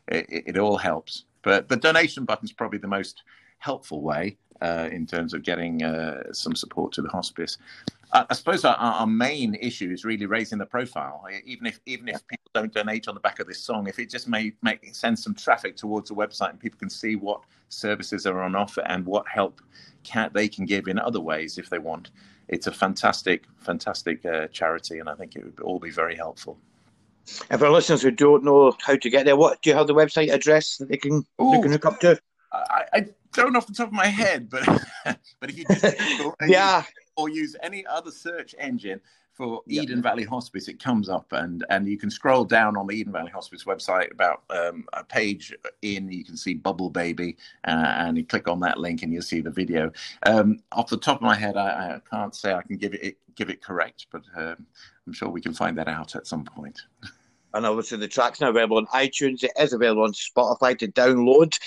it, 0.08 0.26
it 0.30 0.58
all 0.58 0.78
helps. 0.78 1.24
But 1.42 1.68
the 1.68 1.76
donation 1.76 2.24
button 2.24 2.44
is 2.44 2.52
probably 2.52 2.78
the 2.78 2.88
most 2.88 3.24
helpful 3.58 4.00
way 4.00 4.38
uh, 4.62 4.88
in 4.92 5.06
terms 5.06 5.34
of 5.34 5.42
getting 5.42 5.82
uh, 5.82 6.32
some 6.32 6.54
support 6.54 6.92
to 6.92 7.02
the 7.02 7.08
hospice. 7.08 7.58
I, 8.12 8.26
I 8.30 8.34
suppose 8.34 8.64
our, 8.64 8.76
our 8.76 9.08
main 9.08 9.56
issue 9.56 9.90
is 9.90 10.04
really 10.04 10.26
raising 10.26 10.58
the 10.58 10.66
profile. 10.66 11.24
Even 11.44 11.66
if 11.66 11.80
even 11.86 12.08
if 12.08 12.24
people 12.28 12.50
don't 12.54 12.72
donate 12.72 13.08
on 13.08 13.14
the 13.14 13.20
back 13.20 13.40
of 13.40 13.48
this 13.48 13.58
song, 13.58 13.88
if 13.88 13.98
it 13.98 14.08
just 14.08 14.28
may 14.28 14.52
make 14.62 14.94
send 14.94 15.18
some 15.18 15.34
traffic 15.34 15.76
towards 15.76 16.10
the 16.10 16.14
website 16.14 16.50
and 16.50 16.60
people 16.60 16.78
can 16.78 16.90
see 16.90 17.16
what 17.16 17.42
services 17.70 18.24
are 18.24 18.40
on 18.40 18.54
offer 18.54 18.82
and 18.82 19.04
what 19.04 19.26
help 19.26 19.60
can, 20.04 20.30
they 20.32 20.46
can 20.46 20.64
give 20.64 20.86
in 20.86 20.98
other 20.98 21.20
ways 21.20 21.58
if 21.58 21.68
they 21.68 21.78
want 21.78 22.10
it's 22.48 22.66
a 22.66 22.72
fantastic, 22.72 23.44
fantastic 23.58 24.24
uh, 24.26 24.48
charity, 24.48 24.98
and 24.98 25.08
I 25.08 25.14
think 25.14 25.36
it 25.36 25.44
would 25.44 25.60
all 25.60 25.78
be 25.78 25.90
very 25.90 26.16
helpful. 26.16 26.58
If 27.50 27.62
our 27.62 27.70
listeners 27.70 28.02
who 28.02 28.10
don't 28.10 28.42
know 28.44 28.76
how 28.80 28.96
to 28.96 29.10
get 29.10 29.24
there, 29.24 29.36
what 29.36 29.62
do 29.62 29.70
you 29.70 29.76
have 29.76 29.86
the 29.86 29.94
website 29.94 30.32
address 30.32 30.76
that 30.78 30.88
they 30.88 30.96
can 30.96 31.24
they 31.38 31.60
can 31.60 31.70
hook 31.70 31.86
up 31.86 32.00
to? 32.00 32.20
I, 32.52 32.84
I 32.92 33.06
don't 33.32 33.56
off 33.56 33.66
the 33.66 33.72
top 33.74 33.86
of 33.88 33.92
my 33.92 34.06
head, 34.06 34.50
but 34.50 34.64
but 35.04 35.50
if 35.50 35.56
you 35.58 35.64
just 35.64 35.96
Google 36.18 36.34
Yeah. 36.46 36.82
or 37.16 37.28
use 37.28 37.54
any 37.62 37.86
other 37.86 38.10
search 38.10 38.54
engine 38.58 39.00
for 39.32 39.62
Eden 39.66 40.02
Valley 40.02 40.24
Hospice, 40.24 40.68
it 40.68 40.82
comes 40.82 41.08
up, 41.08 41.32
and 41.32 41.64
and 41.70 41.88
you 41.88 41.98
can 41.98 42.10
scroll 42.10 42.44
down 42.44 42.76
on 42.76 42.86
the 42.86 42.94
Eden 42.94 43.12
Valley 43.12 43.30
Hospice 43.30 43.64
website 43.64 44.12
about 44.12 44.42
um, 44.50 44.84
a 44.92 45.02
page 45.02 45.54
in. 45.80 46.10
You 46.10 46.24
can 46.24 46.36
see 46.36 46.54
Bubble 46.54 46.90
Baby, 46.90 47.36
uh, 47.66 47.94
and 47.96 48.16
you 48.16 48.24
click 48.24 48.48
on 48.48 48.60
that 48.60 48.78
link, 48.78 49.02
and 49.02 49.12
you'll 49.12 49.22
see 49.22 49.40
the 49.40 49.50
video. 49.50 49.90
Um, 50.24 50.60
off 50.72 50.88
the 50.88 50.98
top 50.98 51.16
of 51.16 51.22
my 51.22 51.34
head, 51.34 51.56
I, 51.56 51.96
I 51.96 52.00
can't 52.10 52.34
say 52.34 52.52
I 52.52 52.62
can 52.62 52.76
give 52.76 52.94
it 52.94 53.16
give 53.34 53.48
it 53.48 53.62
correct, 53.62 54.06
but 54.12 54.22
um, 54.36 54.66
I'm 55.06 55.12
sure 55.12 55.28
we 55.28 55.40
can 55.40 55.54
find 55.54 55.76
that 55.78 55.88
out 55.88 56.14
at 56.14 56.26
some 56.26 56.44
point. 56.44 56.80
And 57.54 57.66
obviously 57.66 57.98
the 57.98 58.08
track's 58.08 58.40
now 58.40 58.48
available 58.48 58.78
on 58.78 58.86
iTunes. 58.86 59.44
It 59.44 59.52
is 59.58 59.74
available 59.74 60.04
on 60.04 60.12
Spotify 60.12 60.78
to 60.78 60.88
download. 60.88 61.58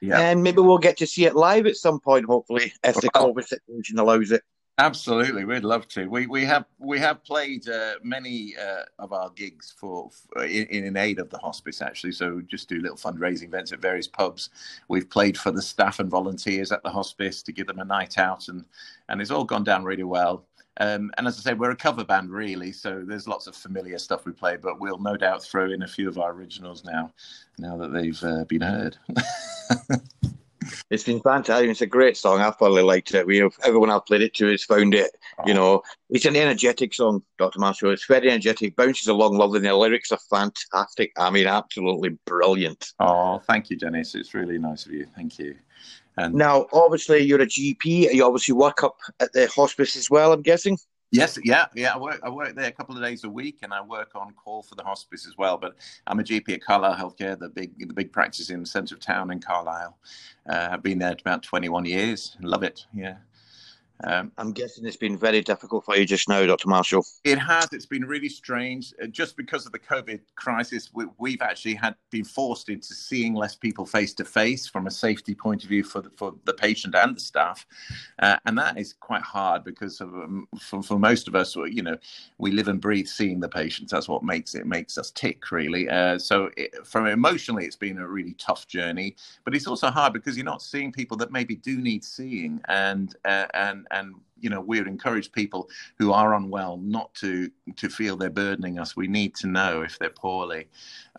Yeah. 0.00 0.18
And 0.18 0.42
maybe 0.42 0.62
we'll 0.62 0.78
get 0.78 0.96
to 0.98 1.06
see 1.06 1.26
it 1.26 1.36
live 1.36 1.66
at 1.66 1.76
some 1.76 2.00
point, 2.00 2.24
hopefully, 2.24 2.72
if 2.82 2.94
the 2.96 3.10
COVID 3.10 3.44
situation 3.44 3.98
allows 3.98 4.30
it. 4.30 4.42
Absolutely, 4.78 5.44
we'd 5.44 5.62
love 5.62 5.86
to. 5.88 6.08
We 6.08 6.26
we 6.26 6.44
have 6.46 6.64
we 6.80 6.98
have 6.98 7.22
played 7.22 7.68
uh, 7.68 7.94
many 8.02 8.56
uh, 8.56 8.82
of 8.98 9.12
our 9.12 9.30
gigs 9.30 9.72
for, 9.78 10.10
for 10.10 10.44
in, 10.44 10.66
in 10.66 10.96
aid 10.96 11.20
of 11.20 11.30
the 11.30 11.38
hospice 11.38 11.80
actually. 11.80 12.10
So 12.10 12.40
just 12.40 12.68
do 12.68 12.80
little 12.80 12.96
fundraising 12.96 13.44
events 13.44 13.70
at 13.70 13.78
various 13.78 14.08
pubs. 14.08 14.50
We've 14.88 15.08
played 15.08 15.38
for 15.38 15.52
the 15.52 15.62
staff 15.62 16.00
and 16.00 16.10
volunteers 16.10 16.72
at 16.72 16.82
the 16.82 16.90
hospice 16.90 17.40
to 17.44 17.52
give 17.52 17.68
them 17.68 17.78
a 17.78 17.84
night 17.84 18.18
out, 18.18 18.48
and 18.48 18.64
and 19.08 19.20
it's 19.20 19.30
all 19.30 19.44
gone 19.44 19.62
down 19.62 19.84
really 19.84 20.02
well. 20.02 20.44
Um, 20.78 21.12
and 21.18 21.28
as 21.28 21.38
I 21.38 21.50
say, 21.50 21.54
we're 21.54 21.70
a 21.70 21.76
cover 21.76 22.04
band 22.04 22.32
really, 22.32 22.72
so 22.72 23.04
there's 23.06 23.28
lots 23.28 23.46
of 23.46 23.54
familiar 23.54 23.96
stuff 23.96 24.24
we 24.26 24.32
play, 24.32 24.56
but 24.56 24.80
we'll 24.80 24.98
no 24.98 25.16
doubt 25.16 25.44
throw 25.44 25.70
in 25.70 25.82
a 25.82 25.88
few 25.88 26.08
of 26.08 26.18
our 26.18 26.32
originals 26.32 26.82
now, 26.84 27.12
now 27.58 27.76
that 27.76 27.92
they've 27.92 28.20
uh, 28.24 28.44
been 28.46 28.62
heard. 28.62 28.96
It's 30.90 31.04
been 31.04 31.20
fantastic. 31.20 31.70
It's 31.70 31.80
a 31.80 31.86
great 31.86 32.16
song. 32.16 32.40
I've 32.40 32.58
probably 32.58 32.82
liked 32.82 33.14
it. 33.14 33.26
We 33.26 33.38
have, 33.38 33.54
everyone 33.64 33.90
I've 33.90 34.06
played 34.06 34.22
it 34.22 34.34
to 34.34 34.50
has 34.50 34.64
found 34.64 34.94
it. 34.94 35.10
You 35.46 35.54
know, 35.54 35.82
it's 36.10 36.24
an 36.24 36.36
energetic 36.36 36.94
song, 36.94 37.22
Dr. 37.38 37.58
Marshall. 37.58 37.92
It's 37.92 38.06
very 38.06 38.30
energetic, 38.30 38.76
bounces 38.76 39.08
along 39.08 39.36
lovely, 39.36 39.58
and 39.58 39.66
the 39.66 39.74
lyrics 39.74 40.12
are 40.12 40.18
fantastic. 40.30 41.12
I 41.16 41.30
mean, 41.30 41.46
absolutely 41.46 42.10
brilliant. 42.26 42.92
Oh, 43.00 43.40
thank 43.46 43.70
you, 43.70 43.76
Dennis. 43.76 44.14
It's 44.14 44.34
really 44.34 44.58
nice 44.58 44.86
of 44.86 44.92
you. 44.92 45.06
Thank 45.16 45.38
you. 45.38 45.56
And 46.16 46.34
Now, 46.34 46.66
obviously, 46.72 47.20
you're 47.20 47.42
a 47.42 47.46
GP. 47.46 48.14
You 48.14 48.24
obviously 48.24 48.54
work 48.54 48.84
up 48.84 48.96
at 49.20 49.32
the 49.32 49.48
hospice 49.48 49.96
as 49.96 50.08
well, 50.10 50.32
I'm 50.32 50.42
guessing. 50.42 50.78
Yes, 51.14 51.38
yeah, 51.44 51.66
yeah. 51.76 51.94
I 51.94 51.98
work, 51.98 52.20
I 52.24 52.28
work 52.28 52.56
there 52.56 52.66
a 52.66 52.72
couple 52.72 52.96
of 52.96 53.02
days 53.02 53.22
a 53.22 53.30
week, 53.30 53.58
and 53.62 53.72
I 53.72 53.80
work 53.80 54.10
on 54.16 54.32
call 54.34 54.64
for 54.64 54.74
the 54.74 54.82
hospice 54.82 55.28
as 55.28 55.38
well. 55.38 55.56
But 55.56 55.76
I'm 56.08 56.18
a 56.18 56.24
GP 56.24 56.54
at 56.54 56.64
Carlisle 56.64 56.96
Healthcare, 56.96 57.38
the 57.38 57.48
big, 57.48 57.78
the 57.78 57.94
big 57.94 58.12
practice 58.12 58.50
in 58.50 58.60
the 58.60 58.66
centre 58.66 58.96
of 58.96 59.00
town 59.00 59.30
in 59.30 59.38
Carlisle. 59.38 59.96
Uh, 60.50 60.70
I've 60.72 60.82
been 60.82 60.98
there 60.98 61.12
about 61.12 61.44
21 61.44 61.84
years. 61.84 62.36
Love 62.42 62.64
it. 62.64 62.86
Yeah. 62.92 63.18
Um, 64.02 64.32
I'm 64.38 64.52
guessing 64.52 64.84
it's 64.84 64.96
been 64.96 65.16
very 65.16 65.40
difficult 65.40 65.84
for 65.84 65.96
you 65.96 66.04
just 66.04 66.28
now, 66.28 66.44
Dr. 66.44 66.68
Marshall. 66.68 67.06
It 67.22 67.38
has. 67.38 67.72
It's 67.72 67.86
been 67.86 68.04
really 68.04 68.28
strange. 68.28 68.92
Uh, 69.00 69.06
Just 69.06 69.36
because 69.36 69.66
of 69.66 69.72
the 69.72 69.78
COVID 69.78 70.20
crisis, 70.34 70.90
we, 70.92 71.06
we've 71.18 71.40
actually 71.40 71.74
had 71.74 71.94
been 72.10 72.24
forced 72.24 72.68
into 72.68 72.92
seeing 72.92 73.34
less 73.34 73.54
people 73.54 73.86
face 73.86 74.12
to 74.14 74.24
face 74.24 74.66
from 74.66 74.88
a 74.88 74.90
safety 74.90 75.34
point 75.34 75.62
of 75.62 75.68
view 75.68 75.84
for 75.84 76.00
the, 76.02 76.10
for 76.10 76.34
the 76.44 76.54
patient 76.54 76.94
and 76.96 77.16
the 77.16 77.20
staff, 77.20 77.64
uh, 78.18 78.36
and 78.46 78.58
that 78.58 78.78
is 78.78 78.94
quite 78.94 79.22
hard 79.22 79.62
because 79.62 80.00
of, 80.00 80.08
um, 80.08 80.48
for, 80.60 80.82
for 80.82 80.98
most 80.98 81.28
of 81.28 81.36
us, 81.36 81.54
you 81.54 81.82
know, 81.82 81.96
we 82.38 82.50
live 82.50 82.68
and 82.68 82.80
breathe 82.80 83.06
seeing 83.06 83.38
the 83.38 83.48
patients. 83.48 83.92
That's 83.92 84.08
what 84.08 84.24
makes 84.24 84.56
it 84.56 84.66
makes 84.66 84.98
us 84.98 85.12
tick, 85.12 85.52
really. 85.52 85.88
Uh, 85.88 86.18
so, 86.18 86.50
it, 86.56 86.84
from 86.84 87.06
emotionally, 87.06 87.64
it's 87.64 87.76
been 87.76 87.98
a 87.98 88.08
really 88.08 88.34
tough 88.34 88.66
journey, 88.66 89.14
but 89.44 89.54
it's 89.54 89.68
also 89.68 89.88
hard 89.88 90.12
because 90.12 90.36
you're 90.36 90.44
not 90.44 90.62
seeing 90.62 90.90
people 90.90 91.16
that 91.18 91.30
maybe 91.30 91.54
do 91.54 91.78
need 91.78 92.04
seeing, 92.04 92.60
and 92.66 93.14
uh, 93.24 93.46
and 93.54 93.83
and 93.90 94.14
you 94.40 94.50
know 94.50 94.60
we 94.60 94.78
would 94.78 94.88
encourage 94.88 95.32
people 95.32 95.68
who 95.98 96.12
are 96.12 96.34
unwell 96.34 96.76
not 96.78 97.14
to 97.14 97.50
to 97.76 97.88
feel 97.88 98.16
they're 98.16 98.30
burdening 98.30 98.78
us. 98.78 98.96
We 98.96 99.08
need 99.08 99.34
to 99.36 99.46
know 99.46 99.82
if 99.82 99.98
they're 99.98 100.10
poorly. 100.10 100.68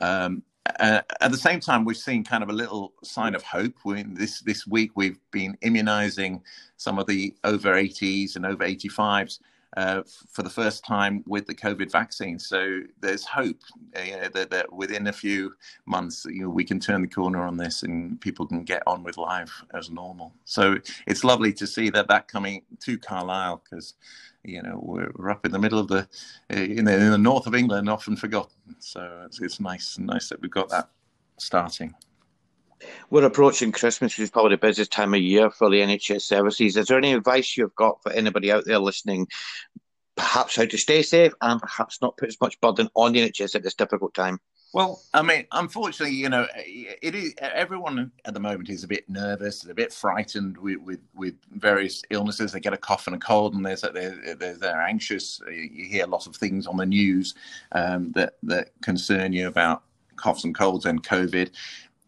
Um, 0.01 0.43
uh, 0.79 1.01
at 1.21 1.31
the 1.31 1.37
same 1.37 1.59
time 1.59 1.85
we've 1.85 1.95
seen 1.95 2.23
kind 2.23 2.43
of 2.43 2.49
a 2.49 2.53
little 2.53 2.93
sign 3.03 3.35
of 3.35 3.43
hope. 3.43 3.73
We, 3.85 4.03
this 4.03 4.41
this 4.41 4.65
week 4.65 4.91
we've 4.95 5.19
been 5.31 5.57
immunizing 5.61 6.41
some 6.77 6.99
of 6.99 7.07
the 7.07 7.35
over 7.43 7.73
80s 7.73 8.35
and 8.35 8.45
over 8.45 8.65
85s 8.65 9.39
uh, 9.75 10.01
for 10.31 10.43
the 10.43 10.49
first 10.49 10.85
time 10.85 11.23
with 11.27 11.45
the 11.45 11.55
COVID 11.55 11.91
vaccine. 11.91 12.39
So 12.39 12.81
there's 13.01 13.25
hope 13.25 13.59
uh, 13.95 14.29
that, 14.33 14.49
that 14.49 14.71
within 14.71 15.07
a 15.07 15.13
few 15.13 15.53
months, 15.85 16.25
you 16.29 16.43
know, 16.43 16.49
we 16.49 16.63
can 16.63 16.79
turn 16.79 17.01
the 17.01 17.07
corner 17.07 17.45
on 17.45 17.57
this 17.57 17.83
and 17.83 18.19
people 18.21 18.45
can 18.45 18.63
get 18.63 18.83
on 18.87 19.03
with 19.03 19.17
life 19.17 19.63
as 19.73 19.89
normal. 19.89 20.33
So 20.45 20.77
it's 21.07 21.23
lovely 21.23 21.53
to 21.53 21.67
see 21.67 21.89
that 21.89 22.07
that 22.07 22.27
coming 22.27 22.61
to 22.81 22.97
Carlisle 22.97 23.63
because 23.63 23.95
you 24.43 24.61
know 24.61 24.79
we're, 24.81 25.11
we're 25.15 25.31
up 25.31 25.45
in 25.45 25.51
the 25.51 25.59
middle 25.59 25.79
of 25.79 25.87
the 25.87 26.07
uh, 26.53 26.55
in 26.55 26.85
the, 26.85 26.93
in 26.93 27.11
the 27.11 27.17
north 27.17 27.47
of 27.47 27.55
England, 27.55 27.89
often 27.89 28.15
forgotten. 28.15 28.75
So 28.79 29.23
it's, 29.25 29.41
it's 29.41 29.59
nice 29.59 29.97
nice 29.97 30.29
that 30.29 30.41
we've 30.41 30.51
got 30.51 30.69
that 30.69 30.89
starting. 31.37 31.93
We're 33.09 33.25
approaching 33.25 33.71
Christmas, 33.71 34.17
which 34.17 34.23
is 34.23 34.31
probably 34.31 34.55
the 34.55 34.61
busiest 34.61 34.91
time 34.91 35.13
of 35.13 35.21
year 35.21 35.49
for 35.49 35.69
the 35.69 35.81
NHS 35.81 36.21
services. 36.21 36.77
Is 36.77 36.87
there 36.87 36.97
any 36.97 37.13
advice 37.13 37.55
you've 37.55 37.75
got 37.75 38.01
for 38.03 38.11
anybody 38.11 38.51
out 38.51 38.65
there 38.65 38.79
listening? 38.79 39.27
Perhaps 40.15 40.55
how 40.55 40.65
to 40.65 40.77
stay 40.77 41.01
safe 41.01 41.33
and 41.41 41.61
perhaps 41.61 42.01
not 42.01 42.17
put 42.17 42.29
as 42.29 42.39
much 42.39 42.59
burden 42.61 42.89
on 42.95 43.13
the 43.13 43.29
NHS 43.29 43.55
at 43.55 43.63
this 43.63 43.73
difficult 43.73 44.13
time. 44.13 44.39
Well, 44.75 45.01
I 45.13 45.21
mean, 45.21 45.45
unfortunately, 45.53 46.17
you 46.17 46.27
know, 46.27 46.47
it 46.57 47.15
is 47.15 47.33
everyone 47.39 48.11
at 48.25 48.33
the 48.33 48.41
moment 48.41 48.69
is 48.69 48.83
a 48.83 48.89
bit 48.89 49.09
nervous, 49.09 49.63
a 49.63 49.73
bit 49.73 49.93
frightened 49.93 50.57
with 50.57 50.79
with, 50.81 50.99
with 51.15 51.35
various 51.51 52.03
illnesses. 52.09 52.51
They 52.51 52.59
get 52.59 52.73
a 52.73 52.77
cough 52.77 53.07
and 53.07 53.15
a 53.15 53.19
cold, 53.19 53.53
and 53.53 53.65
they're 53.65 53.77
they're, 53.77 54.55
they're, 54.55 54.81
anxious. 54.81 55.39
You 55.49 55.85
hear 55.85 56.03
a 56.03 56.09
lot 56.09 56.27
of 56.27 56.35
things 56.35 56.67
on 56.67 56.75
the 56.75 56.85
news 56.85 57.35
um, 57.71 58.11
that 58.15 58.33
that 58.43 58.71
concern 58.81 59.31
you 59.31 59.47
about 59.47 59.83
coughs 60.17 60.43
and 60.43 60.53
colds 60.53 60.85
and 60.85 61.01
COVID. 61.01 61.51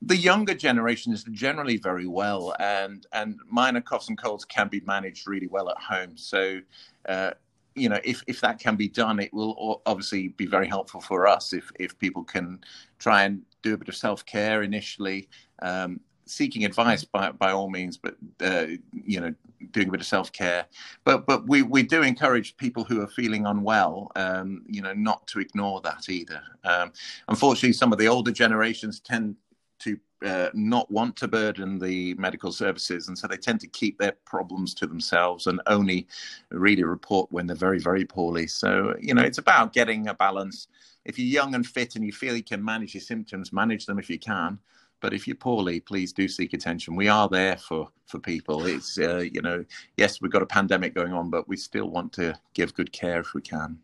The 0.01 0.15
younger 0.15 0.53
generation 0.53 1.11
is 1.11 1.23
generally 1.31 1.77
very 1.77 2.07
well, 2.07 2.55
and 2.59 3.05
and 3.13 3.39
minor 3.49 3.81
coughs 3.81 4.09
and 4.09 4.17
colds 4.17 4.45
can 4.45 4.67
be 4.67 4.81
managed 4.81 5.27
really 5.27 5.47
well 5.47 5.69
at 5.69 5.77
home. 5.77 6.17
So. 6.17 6.61
Uh, 7.07 7.31
you 7.75 7.89
know, 7.89 7.99
if, 8.03 8.23
if 8.25 8.41
that 8.41 8.57
can 8.57 8.75
be 8.75 8.87
done, 8.87 9.19
it 9.19 9.31
will 9.31 9.83
obviously 9.85 10.29
be 10.29 10.47
very 10.47 10.67
helpful 10.67 10.99
for 10.99 11.27
us 11.27 11.53
if, 11.53 11.71
if 11.79 11.97
people 11.99 12.23
can 12.23 12.59
try 12.97 13.23
and 13.23 13.43
do 13.61 13.75
a 13.75 13.77
bit 13.77 13.87
of 13.87 13.95
self 13.95 14.25
care 14.25 14.63
initially, 14.63 15.29
um, 15.61 15.99
seeking 16.25 16.65
advice 16.65 17.03
by, 17.03 17.31
by 17.31 17.51
all 17.51 17.69
means, 17.69 17.95
but 17.95 18.15
uh, 18.41 18.65
you 18.91 19.21
know, 19.21 19.33
doing 19.71 19.89
a 19.89 19.91
bit 19.91 20.01
of 20.01 20.07
self 20.07 20.31
care. 20.31 20.65
But 21.03 21.25
but 21.25 21.47
we, 21.47 21.61
we 21.61 21.83
do 21.83 22.01
encourage 22.01 22.57
people 22.57 22.83
who 22.83 23.01
are 23.01 23.07
feeling 23.07 23.45
unwell, 23.45 24.11
um, 24.15 24.63
you 24.67 24.81
know, 24.81 24.93
not 24.93 25.27
to 25.27 25.39
ignore 25.39 25.81
that 25.81 26.09
either. 26.09 26.41
Um, 26.63 26.91
unfortunately, 27.27 27.73
some 27.73 27.91
of 27.91 27.99
the 27.99 28.07
older 28.07 28.31
generations 28.31 28.99
tend 28.99 29.35
to 29.79 29.97
uh, 30.25 30.49
not 30.53 30.89
want 30.89 31.15
to 31.17 31.27
burden 31.27 31.77
the 31.77 32.13
medical 32.15 32.51
services, 32.51 33.07
and 33.07 33.17
so 33.17 33.27
they 33.27 33.37
tend 33.37 33.59
to 33.61 33.67
keep 33.67 33.97
their 33.99 34.13
problems 34.25 34.73
to 34.73 34.87
themselves 34.87 35.47
and 35.47 35.61
only 35.67 36.07
really 36.49 36.83
report 36.83 37.31
when 37.31 37.45
they're 37.45 37.55
very, 37.55 37.79
very 37.79 38.05
poorly. 38.05 38.47
So 38.47 38.95
you 38.99 39.13
know, 39.13 39.21
it's 39.21 39.37
about 39.37 39.73
getting 39.73 40.07
a 40.07 40.13
balance. 40.13 40.67
If 41.05 41.17
you're 41.19 41.27
young 41.27 41.55
and 41.55 41.65
fit 41.65 41.95
and 41.95 42.03
you 42.03 42.11
feel 42.11 42.35
you 42.35 42.43
can 42.43 42.63
manage 42.63 42.93
your 42.93 43.01
symptoms, 43.01 43.53
manage 43.53 43.85
them 43.85 43.99
if 43.99 44.09
you 44.09 44.19
can. 44.19 44.59
But 44.99 45.13
if 45.13 45.27
you're 45.27 45.35
poorly, 45.35 45.79
please 45.79 46.11
do 46.11 46.27
seek 46.27 46.53
attention. 46.53 46.95
We 46.95 47.07
are 47.07 47.29
there 47.29 47.57
for 47.57 47.89
for 48.07 48.19
people. 48.19 48.65
It's 48.65 48.97
uh, 48.97 49.17
you 49.31 49.41
know, 49.41 49.63
yes, 49.97 50.19
we've 50.21 50.31
got 50.31 50.41
a 50.41 50.47
pandemic 50.47 50.95
going 50.95 51.13
on, 51.13 51.29
but 51.29 51.47
we 51.47 51.57
still 51.57 51.89
want 51.89 52.13
to 52.13 52.37
give 52.53 52.73
good 52.73 52.91
care 52.91 53.19
if 53.19 53.33
we 53.33 53.41
can. 53.41 53.77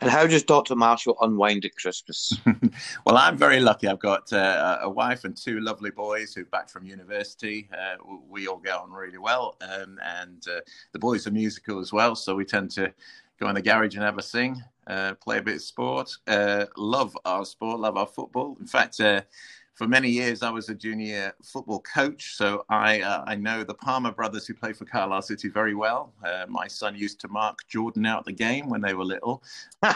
And 0.00 0.10
how 0.10 0.26
does 0.26 0.42
Dr. 0.42 0.74
Marshall 0.74 1.16
unwind 1.20 1.64
at 1.64 1.76
Christmas? 1.76 2.32
well, 3.04 3.16
I'm 3.16 3.36
very 3.36 3.60
lucky. 3.60 3.88
I've 3.88 3.98
got 3.98 4.32
uh, 4.32 4.78
a 4.82 4.88
wife 4.88 5.24
and 5.24 5.36
two 5.36 5.60
lovely 5.60 5.90
boys 5.90 6.34
who've 6.34 6.50
back 6.50 6.70
from 6.70 6.84
university. 6.84 7.68
Uh, 7.72 7.96
we 8.28 8.46
all 8.46 8.56
get 8.56 8.74
on 8.74 8.90
really 8.90 9.18
well, 9.18 9.56
um, 9.60 9.98
and 10.02 10.46
uh, 10.48 10.60
the 10.92 10.98
boys 10.98 11.26
are 11.26 11.30
musical 11.30 11.80
as 11.80 11.92
well. 11.92 12.14
So 12.14 12.34
we 12.34 12.44
tend 12.44 12.70
to 12.72 12.92
go 13.38 13.48
in 13.48 13.54
the 13.54 13.62
garage 13.62 13.94
and 13.94 14.04
have 14.04 14.18
a 14.18 14.22
sing, 14.22 14.62
uh, 14.86 15.14
play 15.14 15.38
a 15.38 15.42
bit 15.42 15.56
of 15.56 15.62
sport. 15.62 16.10
Uh, 16.26 16.66
love 16.76 17.16
our 17.24 17.44
sport, 17.44 17.80
love 17.80 17.96
our 17.96 18.06
football. 18.06 18.56
In 18.60 18.66
fact, 18.66 19.00
uh, 19.00 19.22
for 19.80 19.88
many 19.88 20.10
years, 20.10 20.42
I 20.42 20.50
was 20.50 20.68
a 20.68 20.74
junior 20.74 21.32
football 21.42 21.80
coach, 21.80 22.34
so 22.36 22.66
I 22.68 23.00
uh, 23.00 23.24
I 23.26 23.34
know 23.34 23.64
the 23.64 23.72
Palmer 23.72 24.12
brothers 24.12 24.46
who 24.46 24.52
play 24.52 24.74
for 24.74 24.84
Carlisle 24.84 25.22
City 25.22 25.48
very 25.48 25.74
well. 25.74 26.12
Uh, 26.22 26.44
my 26.50 26.68
son 26.68 26.94
used 26.94 27.18
to 27.20 27.28
mark 27.28 27.60
Jordan 27.66 28.04
out 28.04 28.26
the 28.26 28.32
game 28.32 28.68
when 28.68 28.82
they 28.82 28.92
were 28.92 29.06
little. 29.06 29.42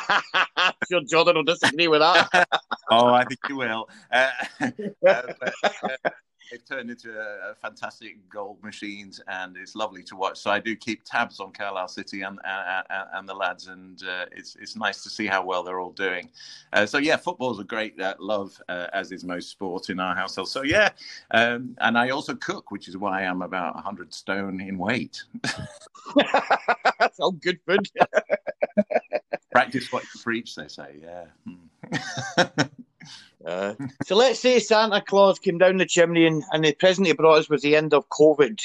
sure, 0.90 1.02
Jordan 1.06 1.36
will 1.36 1.42
disagree 1.42 1.88
with 1.88 2.00
that. 2.00 2.48
oh, 2.90 3.08
I 3.08 3.26
think 3.26 3.40
he 3.46 3.52
will. 3.52 3.90
Uh, 4.10 4.30
uh, 4.62 4.70
but, 5.02 5.54
uh, 5.82 6.10
it 6.52 6.66
turned 6.66 6.90
into 6.90 7.18
a, 7.18 7.50
a 7.50 7.54
fantastic 7.54 8.28
goal 8.28 8.58
machines, 8.62 9.20
and 9.28 9.56
it's 9.56 9.74
lovely 9.74 10.02
to 10.04 10.16
watch. 10.16 10.38
So 10.38 10.50
I 10.50 10.60
do 10.60 10.76
keep 10.76 11.02
tabs 11.04 11.40
on 11.40 11.52
Carlisle 11.52 11.88
City 11.88 12.22
and 12.22 12.38
and, 12.44 12.86
and 13.14 13.28
the 13.28 13.34
lads, 13.34 13.68
and 13.68 14.02
uh, 14.02 14.26
it's 14.32 14.56
it's 14.56 14.76
nice 14.76 15.02
to 15.02 15.10
see 15.10 15.26
how 15.26 15.44
well 15.44 15.62
they're 15.62 15.80
all 15.80 15.92
doing. 15.92 16.30
Uh, 16.72 16.86
so 16.86 16.98
yeah, 16.98 17.16
football's 17.16 17.58
a 17.60 17.64
great 17.64 18.00
uh, 18.00 18.14
love, 18.18 18.60
uh, 18.68 18.86
as 18.92 19.12
is 19.12 19.24
most 19.24 19.50
sport 19.50 19.90
in 19.90 20.00
our 20.00 20.14
household. 20.14 20.48
So 20.48 20.62
yeah, 20.62 20.90
um, 21.30 21.76
and 21.80 21.96
I 21.98 22.10
also 22.10 22.34
cook, 22.34 22.70
which 22.70 22.88
is 22.88 22.96
why 22.96 23.24
I'm 23.24 23.42
about 23.42 23.76
hundred 23.80 24.12
stone 24.12 24.60
in 24.60 24.78
weight. 24.78 25.22
That's 26.98 27.18
all 27.20 27.32
good 27.32 27.60
food. 27.66 27.88
Practice 29.52 29.92
what 29.92 30.02
you 30.02 30.20
preach, 30.22 30.54
they 30.56 30.68
say. 30.68 30.96
Yeah. 31.00 31.26
Uh, 33.46 33.74
so 34.04 34.16
let's 34.16 34.40
say 34.40 34.58
Santa 34.58 35.00
Claus 35.00 35.38
came 35.38 35.58
down 35.58 35.76
the 35.76 35.86
chimney 35.86 36.26
and, 36.26 36.42
and 36.52 36.64
the 36.64 36.74
present 36.74 37.06
he 37.06 37.12
brought 37.12 37.38
us 37.38 37.50
was 37.50 37.62
the 37.62 37.76
end 37.76 37.92
of 37.92 38.08
COVID. 38.08 38.60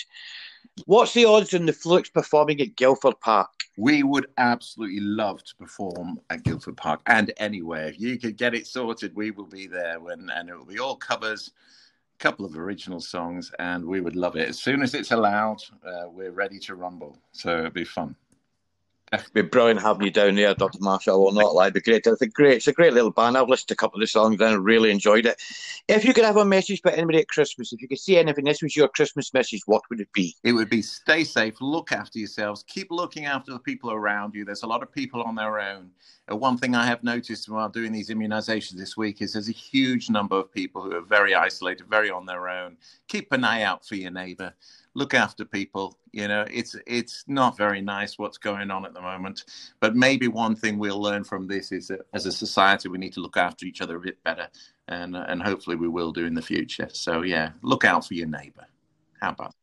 What's 0.85 1.13
the 1.13 1.25
odds 1.25 1.53
on 1.53 1.65
the 1.65 1.73
Flookes 1.73 2.09
performing 2.09 2.61
at 2.61 2.75
Guildford 2.75 3.19
Park? 3.19 3.49
We 3.77 4.03
would 4.03 4.27
absolutely 4.37 5.01
love 5.01 5.43
to 5.43 5.55
perform 5.55 6.19
at 6.29 6.43
Guildford 6.43 6.77
Park 6.77 7.01
and 7.05 7.33
anywhere. 7.37 7.87
If 7.87 7.99
you 7.99 8.17
could 8.17 8.37
get 8.37 8.55
it 8.55 8.67
sorted, 8.67 9.15
we 9.15 9.31
will 9.31 9.45
be 9.45 9.67
there 9.67 9.99
when, 9.99 10.29
and 10.29 10.49
it 10.49 10.57
will 10.57 10.65
be 10.65 10.79
all 10.79 10.95
covers, 10.95 11.51
a 12.19 12.23
couple 12.23 12.45
of 12.45 12.57
original 12.57 13.01
songs, 13.01 13.51
and 13.59 13.83
we 13.85 13.99
would 14.01 14.15
love 14.15 14.35
it. 14.35 14.49
As 14.49 14.59
soon 14.59 14.81
as 14.81 14.93
it's 14.95 15.11
allowed, 15.11 15.61
uh, 15.85 16.05
we're 16.09 16.31
ready 16.31 16.59
to 16.59 16.75
rumble. 16.75 17.17
So 17.31 17.59
it'll 17.59 17.71
be 17.71 17.83
fun. 17.83 18.15
It'd 19.11 19.33
be 19.33 19.41
brilliant 19.41 19.81
having 19.81 20.05
you 20.05 20.11
down 20.11 20.35
there, 20.35 20.53
Dr. 20.53 20.77
Marshall. 20.81 21.23
Will 21.23 21.31
not 21.31 21.55
lie. 21.55 21.65
It'd 21.65 21.73
be 21.73 21.81
great. 21.81 22.05
It's 22.05 22.21
a 22.21 22.27
great, 22.27 22.57
it's 22.57 22.67
a 22.67 22.73
great 22.73 22.93
little 22.93 23.09
band. 23.11 23.37
I've 23.37 23.49
listened 23.49 23.69
to 23.69 23.73
a 23.73 23.77
couple 23.77 23.97
of 23.97 24.01
the 24.01 24.07
songs 24.07 24.39
and 24.39 24.43
I 24.43 24.53
really 24.53 24.91
enjoyed 24.91 25.25
it. 25.25 25.41
If 25.87 26.05
you 26.05 26.13
could 26.13 26.25
have 26.25 26.37
a 26.37 26.45
message 26.45 26.81
for 26.81 26.91
anybody 26.91 27.19
at 27.19 27.27
Christmas, 27.27 27.73
if 27.73 27.81
you 27.81 27.87
could 27.87 27.99
see 27.99 28.17
anything, 28.17 28.45
this 28.45 28.61
was 28.61 28.75
your 28.75 28.87
Christmas 28.87 29.33
message, 29.33 29.61
what 29.65 29.81
would 29.89 29.99
it 29.99 30.11
be? 30.13 30.35
It 30.43 30.53
would 30.53 30.69
be 30.69 30.83
stay 30.83 31.23
safe, 31.23 31.55
look 31.59 31.91
after 31.91 32.19
yourselves, 32.19 32.63
keep 32.67 32.91
looking 32.91 33.25
after 33.25 33.51
the 33.51 33.59
people 33.59 33.91
around 33.91 34.35
you. 34.35 34.45
There's 34.45 34.63
a 34.63 34.67
lot 34.67 34.83
of 34.83 34.91
people 34.91 35.23
on 35.23 35.35
their 35.35 35.59
own. 35.59 35.89
Uh, 36.31 36.35
one 36.35 36.57
thing 36.57 36.75
I 36.75 36.85
have 36.85 37.03
noticed 37.03 37.49
while 37.49 37.69
doing 37.69 37.91
these 37.91 38.09
immunizations 38.09 38.77
this 38.77 38.95
week 38.95 39.21
is 39.21 39.33
there's 39.33 39.49
a 39.49 39.53
huge 39.53 40.09
number 40.09 40.35
of 40.35 40.53
people 40.53 40.83
who 40.83 40.95
are 40.95 41.01
very 41.01 41.33
isolated, 41.33 41.87
very 41.87 42.11
on 42.11 42.25
their 42.27 42.47
own. 42.47 42.77
Keep 43.07 43.31
an 43.31 43.43
eye 43.43 43.63
out 43.63 43.87
for 43.87 43.95
your 43.95 44.11
neighbor 44.11 44.53
look 44.95 45.13
after 45.13 45.45
people. 45.45 45.97
You 46.11 46.27
know, 46.27 46.45
it's 46.51 46.75
it's 46.87 47.23
not 47.27 47.57
very 47.57 47.81
nice 47.81 48.17
what's 48.17 48.37
going 48.37 48.71
on 48.71 48.85
at 48.85 48.93
the 48.93 49.01
moment. 49.01 49.45
But 49.79 49.95
maybe 49.95 50.27
one 50.27 50.55
thing 50.55 50.77
we'll 50.77 51.01
learn 51.01 51.23
from 51.23 51.47
this 51.47 51.71
is 51.71 51.87
that 51.87 52.01
as 52.13 52.25
a 52.25 52.31
society 52.31 52.89
we 52.89 52.97
need 52.97 53.13
to 53.13 53.21
look 53.21 53.37
after 53.37 53.65
each 53.65 53.81
other 53.81 53.97
a 53.97 54.01
bit 54.01 54.21
better, 54.23 54.47
and 54.87 55.15
and 55.15 55.41
hopefully 55.41 55.75
we 55.75 55.87
will 55.87 56.11
do 56.11 56.25
in 56.25 56.33
the 56.33 56.41
future. 56.41 56.89
So 56.91 57.21
yeah, 57.21 57.51
look 57.61 57.85
out 57.85 58.05
for 58.05 58.13
your 58.13 58.27
neighbour. 58.27 58.67
How 59.21 59.31
about? 59.31 59.53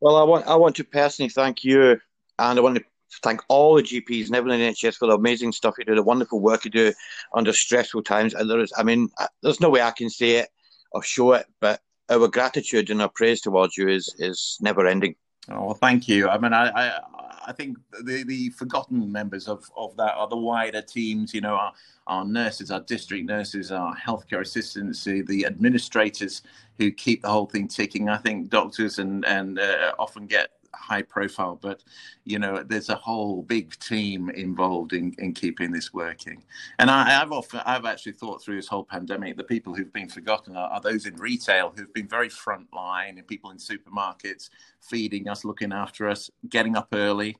Well, 0.00 0.16
I 0.16 0.22
want 0.22 0.46
I 0.46 0.54
want 0.56 0.76
to 0.76 0.84
personally 0.84 1.30
thank 1.30 1.64
you, 1.64 1.98
and 2.38 2.58
I 2.58 2.62
want 2.62 2.76
to 2.76 2.84
thank 3.22 3.40
all 3.48 3.74
the 3.74 3.82
GPs 3.82 4.26
and 4.26 4.36
everyone 4.36 4.60
in 4.60 4.72
NHS 4.72 4.96
for 4.96 5.06
the 5.06 5.14
amazing 5.14 5.52
stuff 5.52 5.76
you 5.78 5.84
do, 5.84 5.94
the 5.94 6.02
wonderful 6.02 6.40
work 6.40 6.64
you 6.64 6.70
do 6.70 6.92
under 7.34 7.52
stressful 7.52 8.02
times. 8.02 8.34
And 8.34 8.50
there 8.50 8.60
is, 8.60 8.72
I 8.76 8.82
mean, 8.82 9.08
uh, 9.18 9.28
there's 9.42 9.60
no 9.60 9.70
way 9.70 9.80
I 9.80 9.92
can 9.92 10.10
say 10.10 10.32
it 10.32 10.48
or 10.92 11.02
show 11.02 11.32
it, 11.32 11.46
but 11.60 11.80
our 12.10 12.28
gratitude 12.28 12.90
and 12.90 13.02
our 13.02 13.08
praise 13.08 13.40
towards 13.40 13.76
you 13.76 13.88
is 13.88 14.14
is 14.18 14.58
never 14.60 14.86
ending. 14.86 15.14
Oh, 15.48 15.66
well, 15.66 15.74
thank 15.74 16.08
you. 16.08 16.28
I 16.28 16.38
mean, 16.38 16.52
I, 16.52 16.68
I, 16.70 17.00
I 17.46 17.52
think 17.52 17.78
the, 18.02 18.24
the 18.24 18.50
forgotten 18.50 19.12
members 19.12 19.46
of, 19.46 19.70
of 19.76 19.96
that 19.96 20.16
are 20.16 20.26
the 20.26 20.36
wider 20.36 20.82
teams, 20.82 21.32
you 21.32 21.40
know, 21.40 21.54
our, 21.54 21.72
our 22.08 22.24
nurses, 22.24 22.72
our 22.72 22.80
district 22.80 23.26
nurses, 23.26 23.70
our 23.70 23.94
healthcare 23.94 24.40
assistants, 24.40 25.04
the 25.04 25.46
administrators 25.46 26.42
who 26.78 26.90
keep 26.90 27.22
the 27.22 27.28
whole 27.28 27.46
thing 27.46 27.68
ticking. 27.68 28.08
I 28.08 28.16
think 28.16 28.50
doctors 28.50 28.98
and, 28.98 29.24
and 29.24 29.60
uh, 29.60 29.92
often 30.00 30.26
get 30.26 30.50
high 30.76 31.02
profile, 31.02 31.58
but 31.60 31.82
you 32.24 32.38
know, 32.38 32.62
there's 32.62 32.88
a 32.88 32.94
whole 32.94 33.42
big 33.42 33.78
team 33.78 34.30
involved 34.30 34.92
in, 34.92 35.14
in 35.18 35.32
keeping 35.32 35.72
this 35.72 35.92
working. 35.92 36.42
And 36.78 36.90
I, 36.90 37.10
have 37.10 37.32
often, 37.32 37.60
I've 37.64 37.84
actually 37.84 38.12
thought 38.12 38.42
through 38.42 38.56
this 38.56 38.68
whole 38.68 38.84
pandemic, 38.84 39.36
the 39.36 39.44
people 39.44 39.74
who've 39.74 39.92
been 39.92 40.08
forgotten 40.08 40.56
are, 40.56 40.68
are 40.70 40.80
those 40.80 41.06
in 41.06 41.16
retail 41.16 41.72
who've 41.74 41.92
been 41.92 42.08
very 42.08 42.28
frontline, 42.28 43.18
and 43.18 43.26
people 43.26 43.50
in 43.50 43.58
supermarkets 43.58 44.50
feeding 44.80 45.28
us, 45.28 45.44
looking 45.44 45.72
after 45.72 46.08
us, 46.08 46.30
getting 46.48 46.76
up 46.76 46.88
early. 46.92 47.36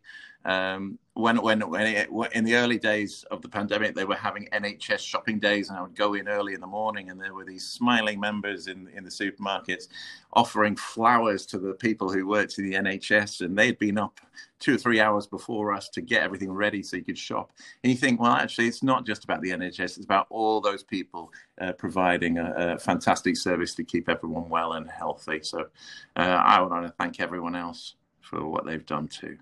Um, 0.47 1.01
when 1.15 1.43
when 1.43 1.61
when 1.69 1.87
it, 1.87 2.09
in 2.33 2.45
the 2.45 2.55
early 2.55 2.79
days 2.79 3.25
of 3.33 3.43
the 3.43 3.49
pandemic, 3.49 3.97
they 3.97 4.05
were 4.05 4.15
having 4.15 4.47
NHS 4.53 5.01
shopping 5.01 5.41
days, 5.41 5.71
and 5.71 5.79
I 5.79 5.83
would 5.83 5.97
go 5.97 6.15
in 6.15 6.29
early 6.29 6.55
in 6.55 6.61
the 6.61 6.69
morning, 6.69 7.11
and 7.11 7.21
there 7.21 7.35
were 7.35 7.45
these 7.45 7.67
smiling 7.67 8.21
members 8.21 8.69
in 8.69 8.87
in 8.95 9.03
the 9.03 9.11
supermarkets 9.11 9.89
offering 10.35 10.77
flowers 10.77 11.45
to 11.47 11.59
the 11.59 11.73
people 11.73 12.13
who 12.13 12.29
worked 12.29 12.59
in 12.59 12.71
the 12.71 12.77
NHS, 12.77 13.41
and 13.41 13.59
they'd 13.59 13.79
been 13.81 13.99
up 13.99 14.21
two 14.61 14.77
or 14.77 14.79
three 14.79 15.01
hours 15.01 15.27
before 15.27 15.73
us 15.73 15.89
to 15.89 16.01
get 16.01 16.23
everything 16.23 16.53
ready 16.53 16.81
so 16.81 16.97
you 16.97 17.05
could 17.05 17.19
shop. 17.19 17.51
And 17.83 17.91
you 17.91 17.99
think, 17.99 18.21
well, 18.21 18.33
actually, 18.33 18.69
it's 18.69 18.85
not 18.85 19.05
just 19.05 19.25
about 19.25 19.41
the 19.41 19.51
NHS; 19.51 19.97
it's 19.97 20.05
about 20.05 20.29
all 20.31 20.61
those 20.61 20.85
people 20.85 21.33
uh, 21.61 21.73
providing 21.73 22.39
a, 22.39 22.75
a, 22.75 22.79
fantastic 22.79 23.37
service 23.37 23.75
to 23.75 23.85
keep 23.85 24.09
everyone 24.09 24.49
well 24.49 24.75
and 24.75 24.89
healthy. 24.89 25.41
So, 25.43 25.67
uh, 26.15 26.21
I 26.21 26.61
want 26.61 26.87
to 26.87 26.93
thank 27.01 27.19
everyone 27.19 27.57
else 27.57 27.97
for 28.21 28.47
what 28.47 28.65
they've 28.65 28.87
done 28.87 29.09
too. 29.09 29.39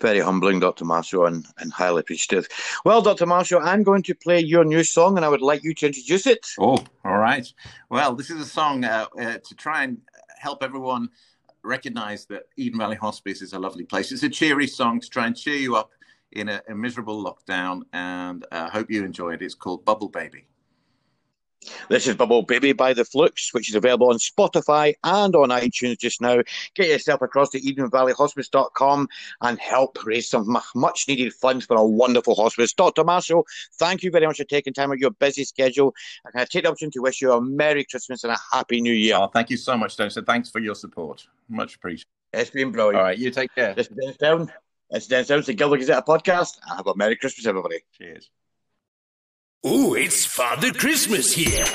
Very 0.00 0.20
humbling, 0.20 0.60
Dr. 0.60 0.84
Marshall, 0.84 1.26
and, 1.26 1.46
and 1.58 1.72
highly 1.72 2.00
appreciative. 2.00 2.48
Well, 2.84 3.02
Dr. 3.02 3.26
Marshall, 3.26 3.60
I'm 3.62 3.82
going 3.82 4.02
to 4.04 4.14
play 4.14 4.40
your 4.40 4.64
new 4.64 4.82
song, 4.82 5.16
and 5.16 5.24
I 5.24 5.28
would 5.28 5.42
like 5.42 5.62
you 5.62 5.74
to 5.74 5.86
introduce 5.86 6.26
it. 6.26 6.46
Oh, 6.58 6.82
all 7.04 7.18
right. 7.18 7.46
Well, 7.90 8.14
this 8.14 8.30
is 8.30 8.40
a 8.40 8.46
song 8.46 8.84
uh, 8.84 9.06
uh, 9.18 9.38
to 9.38 9.54
try 9.56 9.84
and 9.84 9.98
help 10.38 10.62
everyone 10.62 11.10
recognize 11.62 12.24
that 12.26 12.44
Eden 12.56 12.78
Valley 12.78 12.96
Hospice 12.96 13.42
is 13.42 13.52
a 13.52 13.58
lovely 13.58 13.84
place. 13.84 14.10
It's 14.10 14.22
a 14.22 14.30
cheery 14.30 14.66
song 14.66 15.00
to 15.00 15.08
try 15.10 15.26
and 15.26 15.36
cheer 15.36 15.56
you 15.56 15.76
up 15.76 15.90
in 16.32 16.48
a, 16.48 16.62
a 16.68 16.74
miserable 16.74 17.22
lockdown, 17.22 17.82
and 17.92 18.46
I 18.52 18.56
uh, 18.56 18.70
hope 18.70 18.90
you 18.90 19.04
enjoy 19.04 19.34
it. 19.34 19.42
It's 19.42 19.54
called 19.54 19.84
Bubble 19.84 20.08
Baby. 20.08 20.46
This 21.88 22.06
is 22.06 22.14
Bubble 22.14 22.42
Baby 22.42 22.72
by 22.72 22.94
The 22.94 23.04
Flookes, 23.04 23.52
which 23.52 23.68
is 23.68 23.74
available 23.74 24.08
on 24.08 24.16
Spotify 24.16 24.94
and 25.04 25.36
on 25.36 25.50
iTunes 25.50 25.98
just 25.98 26.20
now. 26.20 26.42
Get 26.74 26.88
yourself 26.88 27.20
across 27.20 27.50
to 27.50 27.60
EdenValleyHospice.com 27.60 29.08
and 29.42 29.58
help 29.58 29.98
raise 30.06 30.30
some 30.30 30.56
much 30.74 31.06
needed 31.06 31.34
funds 31.34 31.66
for 31.66 31.76
a 31.76 31.84
wonderful 31.84 32.34
hospice. 32.34 32.72
Dr. 32.72 33.04
Marshall, 33.04 33.46
thank 33.74 34.02
you 34.02 34.10
very 34.10 34.26
much 34.26 34.38
for 34.38 34.44
taking 34.44 34.72
time 34.72 34.90
out 34.90 34.94
of 34.94 35.00
your 35.00 35.10
busy 35.10 35.44
schedule. 35.44 35.94
And 36.24 36.32
can 36.32 36.40
I 36.40 36.44
take 36.46 36.62
the 36.62 36.70
opportunity 36.70 36.98
to 36.98 37.02
wish 37.02 37.20
you 37.20 37.32
a 37.32 37.40
Merry 37.40 37.84
Christmas 37.84 38.24
and 38.24 38.32
a 38.32 38.38
Happy 38.52 38.80
New 38.80 38.94
Year? 38.94 39.16
Oh, 39.20 39.26
thank 39.26 39.50
you 39.50 39.58
so 39.58 39.76
much, 39.76 39.96
Dennis. 39.96 40.16
Thanks 40.26 40.48
for 40.48 40.60
your 40.60 40.74
support. 40.74 41.26
Much 41.48 41.76
appreciated. 41.76 42.06
It's 42.32 42.50
been 42.50 42.70
brilliant. 42.70 42.96
All 42.96 43.02
right, 43.02 43.18
you 43.18 43.30
take 43.30 43.54
care. 43.54 43.74
This 43.74 43.88
is 43.88 43.96
Dennis 43.96 44.16
Down. 44.16 44.52
It's 44.90 45.06
Dennis 45.06 45.28
Down, 45.28 45.42
the 45.42 45.52
Gilbert 45.52 45.78
Gazette 45.78 46.06
podcast. 46.06 46.58
And 46.66 46.76
have 46.78 46.86
a 46.86 46.96
Merry 46.96 47.16
Christmas, 47.16 47.46
everybody. 47.46 47.80
Cheers. 47.98 48.30
Ooh, 49.66 49.94
it's 49.94 50.24
Father 50.24 50.72
Christmas 50.72 51.34
here. 51.34 51.66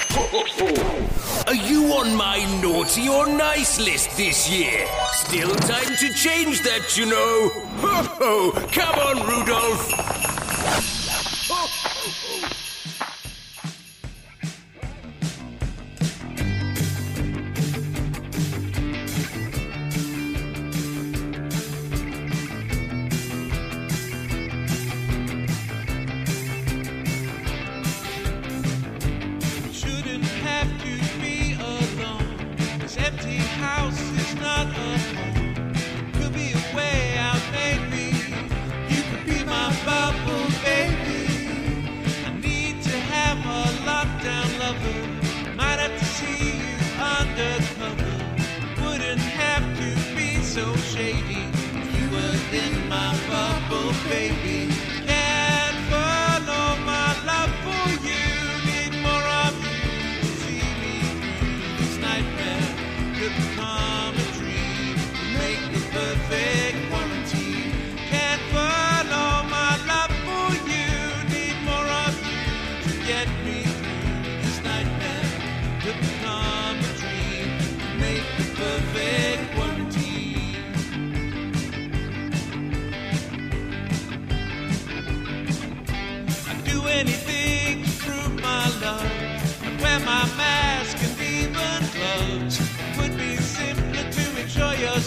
Are 1.46 1.54
you 1.54 1.94
on 1.94 2.16
my 2.16 2.44
naughty 2.60 3.08
or 3.08 3.28
nice 3.28 3.80
list 3.80 4.18
this 4.18 4.50
year? 4.50 4.88
Still 5.12 5.54
time 5.54 5.96
to 5.98 6.12
change 6.16 6.62
that, 6.62 6.98
you 6.98 7.06
know. 7.06 7.50
Ho 7.82 8.04
ho! 8.18 8.52
Come 8.72 9.00
on, 9.00 9.28
Rudolph! 9.28 10.35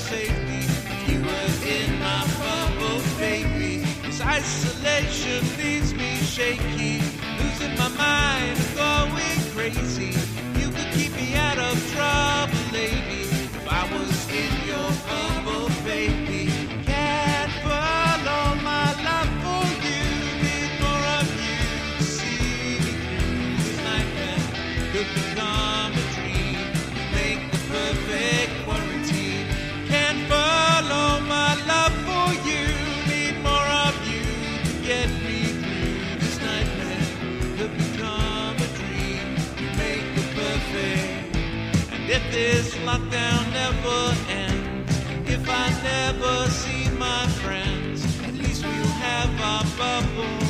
Safety 0.09 0.65
you 1.13 1.21
were 1.21 1.51
in 1.67 1.99
my 1.99 2.25
bubble, 2.41 3.01
baby. 3.19 3.85
This 4.03 4.21
isolation 4.23 5.41
leaves 5.59 5.93
me 5.93 6.17
shaky, 6.35 7.03
losing 7.39 7.75
my 7.77 7.89
mind 7.89 8.59
going 8.75 9.41
crazy. 9.55 10.13
You 10.61 10.71
could 10.71 10.91
keep 10.93 11.13
me 11.15 11.35
out 11.35 11.59
of 11.59 11.77
trouble, 11.93 12.58
If 42.11 42.23
this 42.33 42.75
lockdown 42.87 43.53
never 43.53 44.17
ends. 44.31 44.99
If 45.29 45.47
I 45.47 45.69
never 45.83 46.49
see 46.51 46.89
my 46.93 47.27
friends, 47.43 48.03
at 48.25 48.33
least 48.33 48.65
we'll 48.65 48.73
have 48.73 49.39
our 49.39 49.65
bubble. 49.77 50.48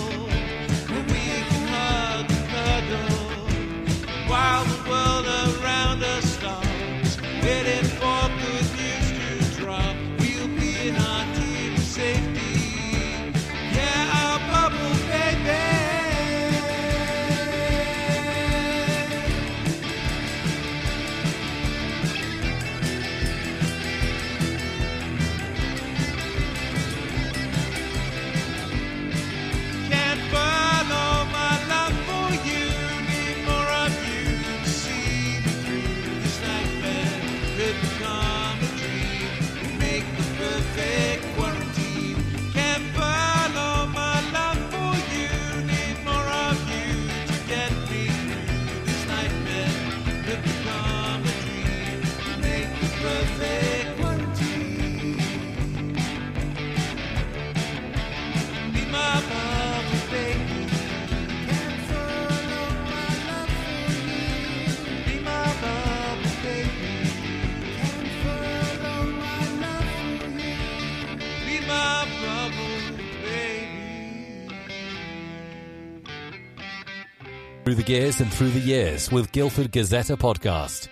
gears 77.89 78.21
and 78.21 78.31
through 78.31 78.51
the 78.51 78.61
years 78.61 79.11
with 79.11 79.33
Guildford 79.33 79.73
Gazette 79.73 80.09
podcast. 80.19 80.89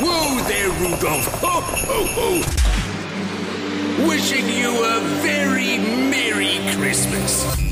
Whoa 0.00 0.40
there, 0.46 0.68
Rudolph! 0.68 1.26
Ho, 1.40 1.60
ho, 1.60 2.06
ho! 2.14 2.40
Wishing 4.08 4.48
you 4.48 4.70
a 4.84 5.00
very 5.20 5.78
Merry 6.08 6.60
Christmas! 6.76 7.67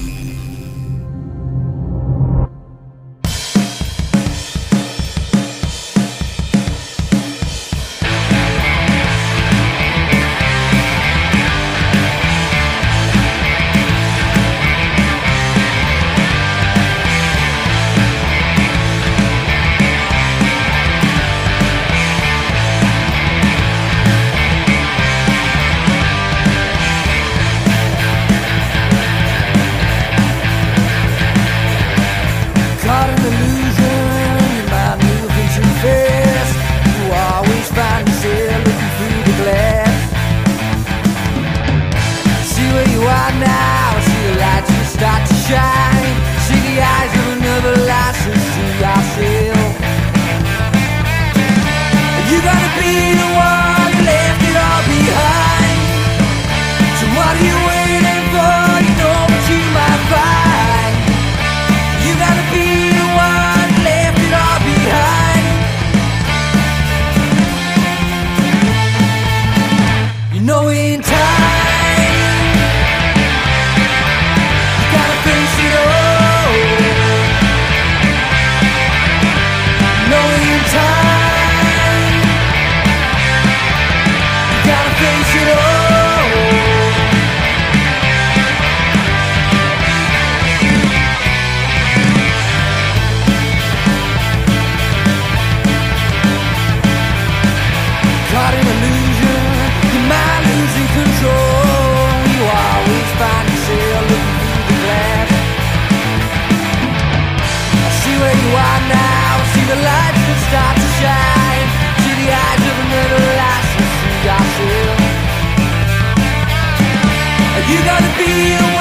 You 117.69 117.83
gotta 117.83 118.17
be 118.17 118.75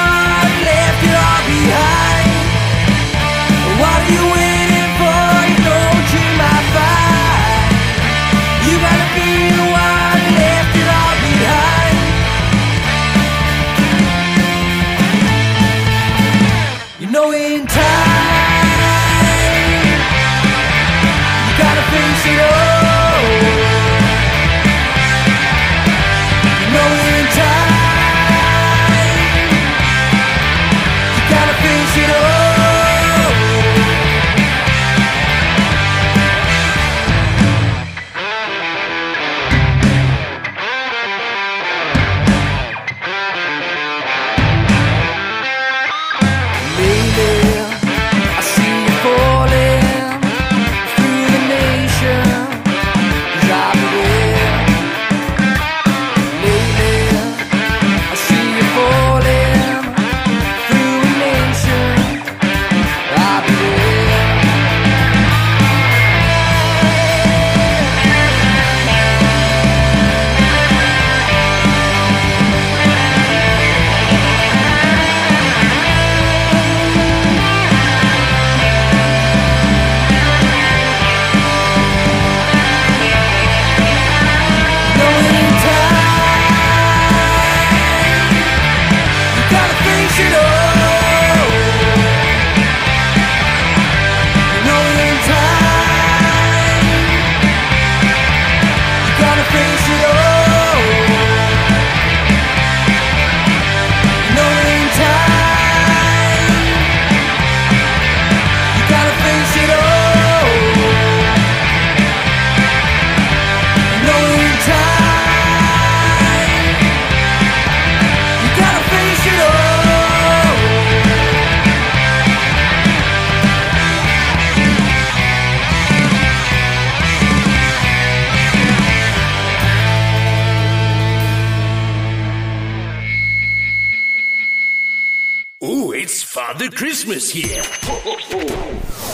Christmas 137.06 137.30
here. 137.30 137.62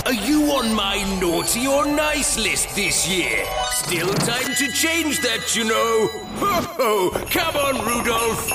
Are 0.07 0.15
you 0.15 0.45
on 0.53 0.75
my 0.75 0.97
naughty 1.21 1.67
or 1.67 1.85
nice 1.85 2.39
list 2.39 2.75
this 2.75 3.07
year? 3.07 3.45
Still 3.73 4.15
time 4.15 4.55
to 4.55 4.73
change 4.73 5.21
that, 5.21 5.55
you 5.55 5.65
know. 5.65 6.09
Ho 6.37 6.63
ho! 6.73 7.11
Come 7.31 7.55
on, 7.55 7.85
Rudolph! 7.85 8.49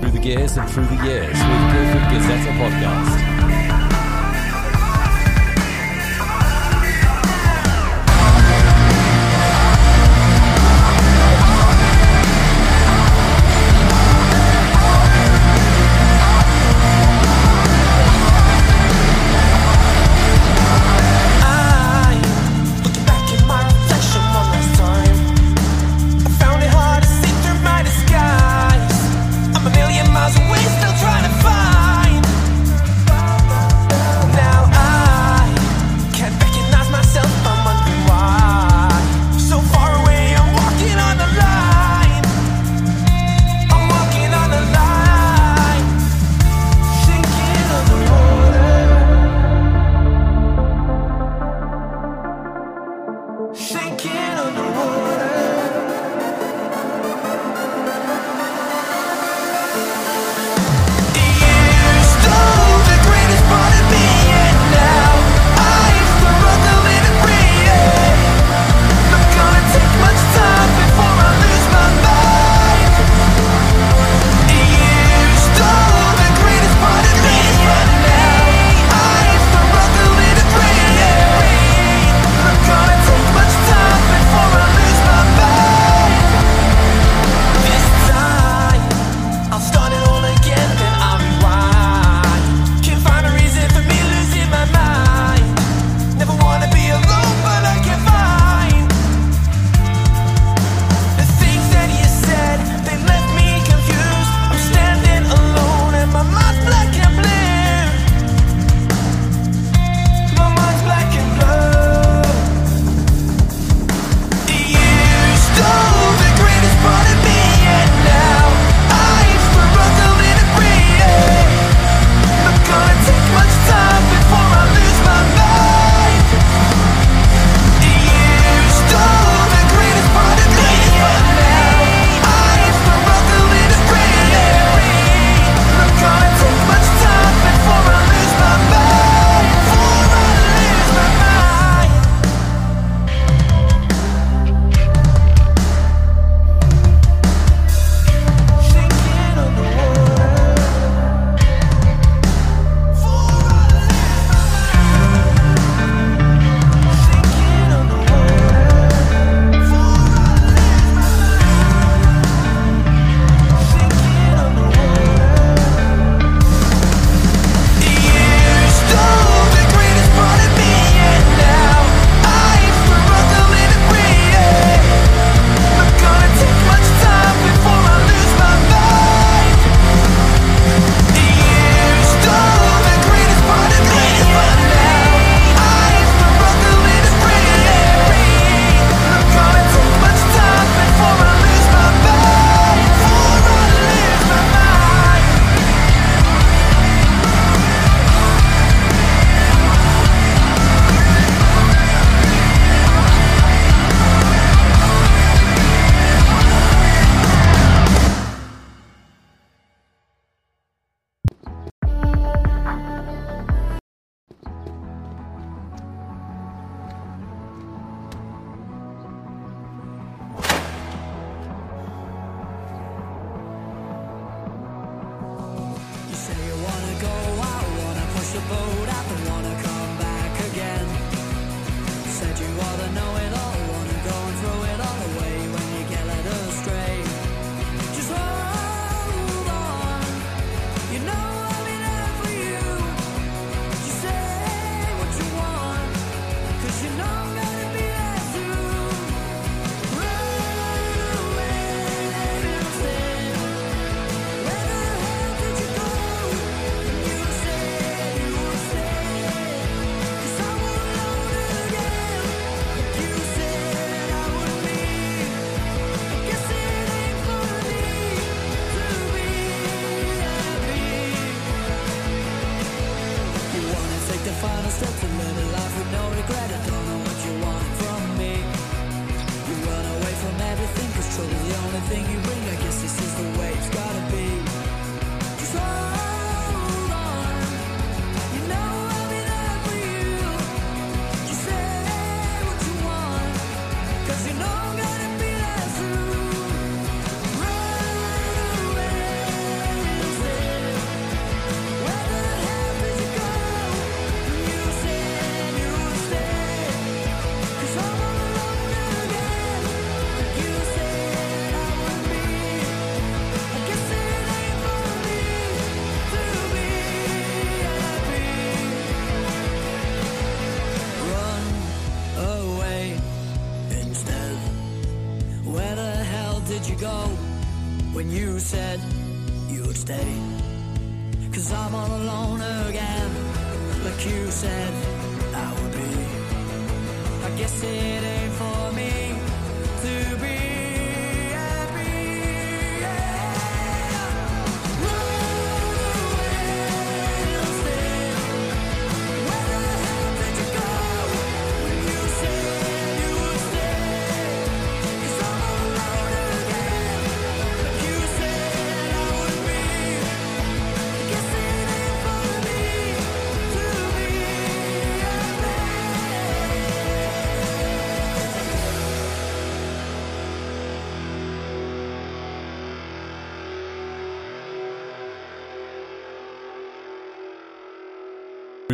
through 0.00 0.10
the 0.10 0.18
gears 0.18 0.56
and 0.56 0.68
through 0.68 0.86
the 0.86 1.04
years 1.04 1.28
with 1.28 1.72
Guildford 1.72 2.10
Gazette 2.10 2.56
Podcast. 2.58 3.29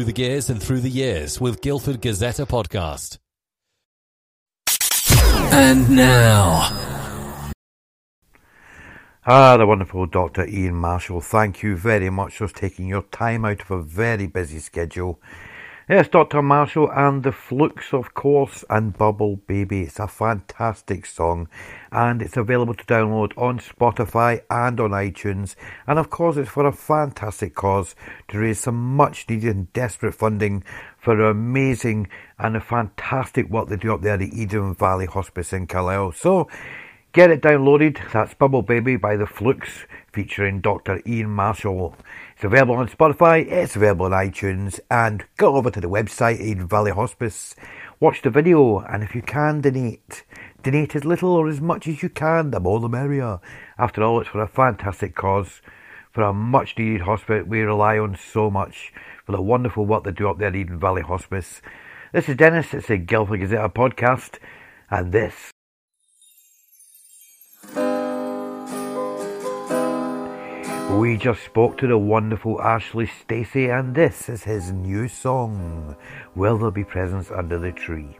The 0.07 0.13
Gears 0.13 0.49
and 0.51 0.63
Through 0.63 0.83
the 0.83 0.89
Years 0.89 1.41
with 1.41 1.61
Guildford 1.61 2.01
Gazette 2.01 2.37
podcast. 2.37 3.19
And 5.53 5.91
now. 5.91 7.51
Ah, 9.27 9.57
the 9.57 9.67
wonderful 9.67 10.07
Dr. 10.07 10.47
Ian 10.47 10.77
Marshall. 10.77 11.21
Thank 11.21 11.65
you 11.65 11.77
very 11.77 12.09
much 12.09 12.37
for 12.37 12.47
taking 12.47 12.87
your 12.87 13.03
time 13.03 13.45
out 13.45 13.63
of 13.63 13.71
a 13.73 13.83
very 13.83 14.29
busy 14.29 14.61
schedule. 14.61 15.21
Yes, 15.89 16.09
Dr. 16.09 16.43
Marshall 16.43 16.91
and 16.91 17.23
the 17.23 17.31
Flookes, 17.31 17.95
of 17.95 18.13
course, 18.13 18.65
and 18.69 18.99
Bubble 18.99 19.37
Baby. 19.37 19.83
It's 19.83 20.01
a 20.01 20.09
fantastic 20.09 21.07
song 21.07 21.49
and 21.93 22.21
it's 22.21 22.37
available 22.37 22.75
to 22.75 22.85
download 22.87 23.31
on 23.39 23.61
Spotify 23.61 24.41
and 24.51 24.81
on 24.81 24.91
iTunes. 24.91 25.55
And 25.87 26.01
of 26.01 26.11
course, 26.11 26.39
it's 26.39 26.51
for 26.51 26.67
a 26.67 26.73
fantastic 26.73 27.55
cause 27.55 27.95
to 28.27 28.39
raise 28.41 28.59
some 28.59 28.97
much 28.97 29.29
needed 29.29 29.55
and 29.55 29.73
desperate 29.75 30.17
funding 30.17 30.65
for 30.99 31.15
the 31.15 31.27
amazing 31.27 32.09
and 32.37 32.57
a 32.57 32.61
fantastic 32.61 33.49
work 33.49 33.69
they 33.69 33.77
do 33.77 33.95
up 33.95 34.03
there 34.03 34.15
at 34.15 34.19
the 34.19 34.43
Eden 34.43 34.75
Valley 34.75 35.07
Hospice 35.07 35.53
in 35.53 35.69
Carlisle. 35.69 36.11
So, 36.11 36.49
Get 37.17 37.31
it 37.31 37.41
downloaded. 37.41 37.99
That's 38.13 38.35
Bubble 38.35 38.61
Baby 38.61 38.97
by 38.97 39.17
the 39.17 39.27
Flookes 39.27 39.87
featuring 40.17 40.63
Dr. 40.63 41.03
Ian 41.07 41.29
Marshall. 41.29 41.95
It's 42.35 42.45
available 42.45 42.77
on 42.77 42.89
Spotify, 42.89 43.47
it's 43.47 43.77
available 43.77 44.07
on 44.07 44.13
iTunes, 44.13 44.81
and 44.91 45.27
go 45.37 45.57
over 45.57 45.71
to 45.71 45.79
the 45.79 45.91
website, 45.91 46.41
Eden 46.41 46.67
Valley 46.67 46.91
Hospice. 46.91 47.55
Watch 48.01 48.23
the 48.23 48.31
video, 48.31 48.79
and 48.79 49.03
if 49.03 49.15
you 49.15 49.21
can 49.21 49.61
donate, 49.61 50.25
donate 50.63 50.97
as 50.97 51.05
little 51.05 51.33
or 51.33 51.49
as 51.49 51.61
much 51.61 51.87
as 51.87 52.03
you 52.03 52.09
can, 52.09 52.51
the 52.51 52.59
more 52.59 52.81
the 52.81 52.89
merrier. 52.89 53.41
After 53.77 54.03
all, 54.03 54.19
it's 54.23 54.31
for 54.31 54.41
a 54.41 54.49
fantastic 54.49 55.15
cause, 55.15 55.61
for 56.11 56.23
a 56.23 56.33
much 56.33 56.79
needed 56.79 57.03
hospice 57.03 57.45
we 57.47 57.61
rely 57.61 57.99
on 57.99 58.17
so 58.17 58.51
much, 58.51 58.95
for 59.27 59.33
the 59.33 59.43
wonderful 59.43 59.85
work 59.85 60.05
they 60.05 60.13
do 60.13 60.31
up 60.31 60.39
there 60.39 60.49
at 60.49 60.57
Eden 60.57 60.81
Valley 60.81 61.03
Hospice. 61.03 61.61
This 62.15 62.31
is 62.31 62.37
Dennis, 62.37 62.73
it's 62.73 62.89
a 62.89 62.97
Guildford 62.97 63.41
Gazette 63.41 63.75
podcast, 63.75 64.39
and 64.89 65.13
this 65.13 65.53
We 70.97 71.19
just 71.19 71.45
spoke 71.45 71.77
to 71.79 71.87
the 71.87 71.99
wonderful 71.99 72.63
Ashley 72.63 73.07
Stacey, 73.07 73.69
and 73.69 73.95
this 73.95 74.31
is 74.31 74.45
his 74.45 74.73
new 74.73 75.09
song, 75.09 75.95
Will 76.35 76.57
There 76.57 76.71
Be 76.71 76.85
Presents 76.85 77.31
Under 77.31 77.59
the 77.59 77.71
Tree? 77.71 78.17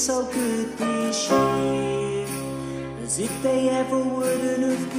So 0.00 0.24
good 0.32 0.78
this 0.78 1.30
year, 1.30 2.26
as 3.04 3.18
if 3.18 3.42
they 3.42 3.68
ever 3.68 3.98
wouldn't 4.02 4.62
have 4.62 4.89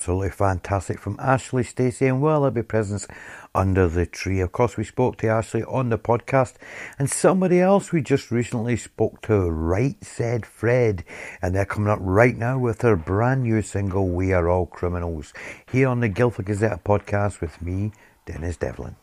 absolutely 0.00 0.30
fantastic 0.30 0.98
from 0.98 1.14
Ashley, 1.20 1.62
Stacey, 1.62 2.06
and 2.06 2.22
Will 2.22 2.40
There 2.40 2.50
Be 2.50 2.62
Presents 2.62 3.06
Under 3.54 3.86
the 3.86 4.06
Tree. 4.06 4.40
Of 4.40 4.50
course, 4.50 4.78
we 4.78 4.82
spoke 4.82 5.18
to 5.18 5.26
Ashley 5.26 5.62
on 5.64 5.90
the 5.90 5.98
podcast, 5.98 6.54
and 6.98 7.10
somebody 7.10 7.60
else 7.60 7.92
we 7.92 8.00
just 8.00 8.30
recently 8.30 8.78
spoke 8.78 9.20
to, 9.20 9.50
Right 9.50 10.02
Said 10.02 10.46
Fred, 10.46 11.04
and 11.42 11.54
they're 11.54 11.66
coming 11.66 11.90
up 11.90 11.98
right 12.00 12.34
now 12.34 12.58
with 12.58 12.78
their 12.78 12.96
brand 12.96 13.42
new 13.42 13.60
single, 13.60 14.08
We 14.08 14.32
Are 14.32 14.48
All 14.48 14.64
Criminals, 14.64 15.34
here 15.70 15.88
on 15.88 16.00
the 16.00 16.08
Guildford 16.08 16.46
Gazette 16.46 16.82
podcast 16.82 17.42
with 17.42 17.60
me, 17.60 17.92
Dennis 18.24 18.56
Devlin. 18.56 18.96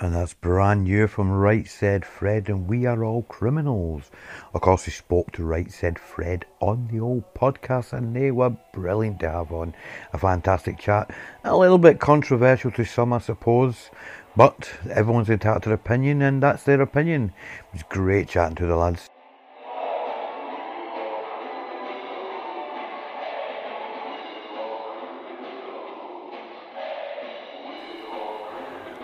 And 0.00 0.12
that's 0.12 0.34
brand 0.34 0.84
new 0.84 1.06
from 1.06 1.30
Right 1.30 1.68
Said 1.68 2.04
Fred, 2.04 2.48
and 2.48 2.66
we 2.66 2.84
are 2.84 3.04
all 3.04 3.22
criminals. 3.22 4.10
Of 4.52 4.60
course, 4.60 4.86
we 4.86 4.92
spoke 4.92 5.30
to 5.32 5.44
Right 5.44 5.70
Said 5.70 6.00
Fred 6.00 6.44
on 6.60 6.88
the 6.90 6.98
old 6.98 7.32
podcast, 7.32 7.92
and 7.92 8.14
they 8.14 8.32
were 8.32 8.56
brilliant 8.72 9.20
to 9.20 9.30
have 9.30 9.52
on. 9.52 9.72
A 10.12 10.18
fantastic 10.18 10.78
chat, 10.78 11.12
a 11.44 11.56
little 11.56 11.78
bit 11.78 12.00
controversial 12.00 12.72
to 12.72 12.84
some, 12.84 13.12
I 13.12 13.18
suppose, 13.18 13.90
but 14.36 14.68
everyone's 14.90 15.30
entitled 15.30 15.62
to 15.62 15.68
their 15.68 15.76
opinion, 15.76 16.22
and 16.22 16.42
that's 16.42 16.64
their 16.64 16.80
opinion. 16.80 17.32
It 17.68 17.72
was 17.74 17.82
great 17.84 18.28
chatting 18.28 18.56
to 18.56 18.66
the 18.66 18.76
lads. 18.76 19.08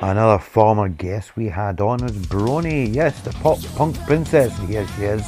Another 0.02 0.38
former 0.38 0.88
guest 0.88 1.36
we 1.36 1.46
had 1.46 1.78
on 1.82 1.98
was 1.98 2.12
Brony. 2.12 2.92
Yes, 2.94 3.20
the 3.20 3.32
pop 3.32 3.58
punk 3.76 3.98
princess. 4.06 4.58
Here 4.60 4.86
she 4.96 5.02
is 5.02 5.20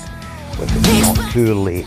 It's 0.53 1.19
Not 1.19 1.31
Too 1.31 1.55
Late. 1.55 1.85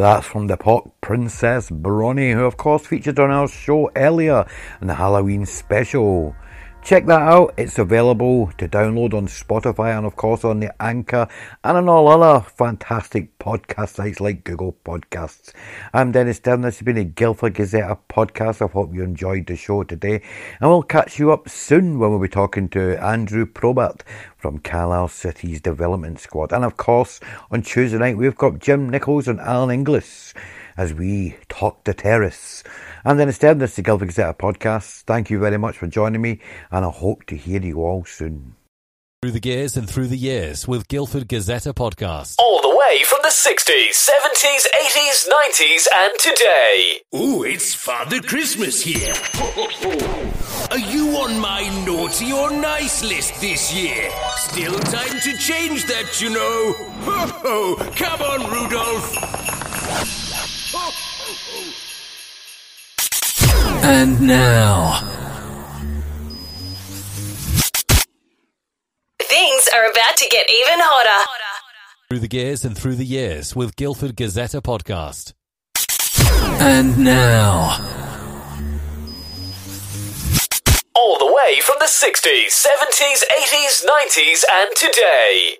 That's 0.00 0.26
from 0.26 0.46
the 0.46 0.56
pop 0.56 0.98
princess 1.02 1.68
Bronny, 1.68 2.32
who 2.32 2.46
of 2.46 2.56
course 2.56 2.86
featured 2.86 3.18
on 3.18 3.30
our 3.30 3.46
show 3.46 3.90
earlier 3.94 4.46
in 4.80 4.86
the 4.86 4.94
Halloween 4.94 5.44
special. 5.44 6.34
Check 6.82 7.06
that 7.06 7.20
out. 7.20 7.54
It's 7.56 7.78
available 7.78 8.50
to 8.58 8.66
download 8.66 9.14
on 9.14 9.28
Spotify 9.28 9.96
and 9.96 10.06
of 10.06 10.16
course 10.16 10.44
on 10.44 10.60
the 10.60 10.74
Anchor 10.82 11.28
and 11.62 11.76
on 11.76 11.88
all 11.88 12.08
other 12.08 12.44
fantastic 12.44 13.38
podcast 13.38 13.90
sites 13.90 14.18
like 14.18 14.42
Google 14.42 14.76
Podcasts. 14.84 15.52
I'm 15.92 16.10
Dennis 16.10 16.38
Stern. 16.38 16.62
This 16.62 16.78
has 16.78 16.84
been 16.84 16.96
a 16.96 17.04
Guildford 17.04 17.54
Gazette 17.54 18.08
podcast. 18.08 18.66
I 18.66 18.72
hope 18.72 18.92
you 18.94 19.04
enjoyed 19.04 19.46
the 19.46 19.56
show 19.56 19.84
today. 19.84 20.22
And 20.60 20.70
we'll 20.70 20.82
catch 20.82 21.18
you 21.18 21.30
up 21.32 21.48
soon 21.48 21.98
when 21.98 22.10
we'll 22.10 22.18
be 22.18 22.28
talking 22.28 22.68
to 22.70 23.00
Andrew 23.00 23.46
Probert 23.46 24.02
from 24.36 24.58
Carlisle 24.58 25.08
City's 25.08 25.60
Development 25.60 26.18
Squad. 26.18 26.50
And 26.50 26.64
of 26.64 26.76
course, 26.76 27.20
on 27.52 27.62
Tuesday 27.62 27.98
night, 27.98 28.16
we've 28.16 28.36
got 28.36 28.58
Jim 28.58 28.88
Nichols 28.88 29.28
and 29.28 29.38
Alan 29.38 29.70
Inglis 29.70 30.34
as 30.76 30.94
we 30.94 31.36
talk 31.48 31.84
the 31.84 31.94
terrace. 31.94 32.64
And 33.04 33.18
then 33.18 33.28
instead, 33.28 33.58
this 33.58 33.70
is 33.70 33.76
the 33.76 33.82
Guildford 33.82 34.08
Gazette 34.08 34.38
podcast. 34.38 35.02
Thank 35.02 35.30
you 35.30 35.38
very 35.38 35.58
much 35.58 35.78
for 35.78 35.86
joining 35.86 36.20
me, 36.22 36.40
and 36.70 36.84
I 36.84 36.90
hope 36.90 37.24
to 37.26 37.36
hear 37.36 37.60
you 37.60 37.82
all 37.82 38.04
soon. 38.04 38.56
Through 39.22 39.32
the 39.32 39.40
gears 39.40 39.76
and 39.76 39.86
through 39.88 40.06
the 40.06 40.16
years 40.16 40.66
with 40.66 40.88
Guildford 40.88 41.28
Gazette 41.28 41.64
podcast. 41.64 42.36
All 42.38 42.62
the 42.62 42.74
way 42.74 43.02
from 43.04 43.18
the 43.22 43.28
60s, 43.28 43.90
70s, 43.90 44.66
80s, 44.72 45.28
90s, 45.28 45.86
and 45.94 46.18
today. 46.18 47.00
Ooh, 47.14 47.42
it's 47.42 47.74
Father 47.74 48.20
Christmas 48.22 48.80
here. 48.80 49.12
Are 50.70 50.78
you 50.78 51.16
on 51.16 51.38
my 51.38 51.68
naughty 51.84 52.32
or 52.32 52.50
nice 52.50 53.02
list 53.04 53.38
this 53.42 53.74
year? 53.74 54.10
Still 54.36 54.78
time 54.78 55.20
to 55.20 55.36
change 55.36 55.84
that, 55.84 56.20
you 56.20 56.30
know. 56.30 56.72
Ho 57.02 57.76
ho! 57.76 57.76
Come 57.96 58.22
on, 58.22 58.50
Rudolph. 58.50 60.19
And 63.82 64.20
now, 64.20 65.00
Things 69.22 69.68
are 69.74 69.90
about 69.90 70.16
to 70.16 70.28
get 70.28 70.50
even 70.50 70.80
hotter. 70.80 71.26
Through 72.08 72.18
the 72.18 72.28
Gears 72.28 72.64
and 72.64 72.76
Through 72.76 72.96
the 72.96 73.04
Years 73.04 73.54
with 73.56 73.76
Guildford 73.76 74.16
Gazette 74.16 74.50
podcast. 74.62 75.32
And 76.60 76.98
now. 76.98 77.78
All 80.94 81.18
the 81.18 81.32
way 81.32 81.60
from 81.60 81.76
the 81.78 81.86
60s, 81.86 82.50
70s, 82.50 83.22
80s, 83.38 83.86
90s, 83.86 84.44
and 84.50 84.70
today. 84.76 85.58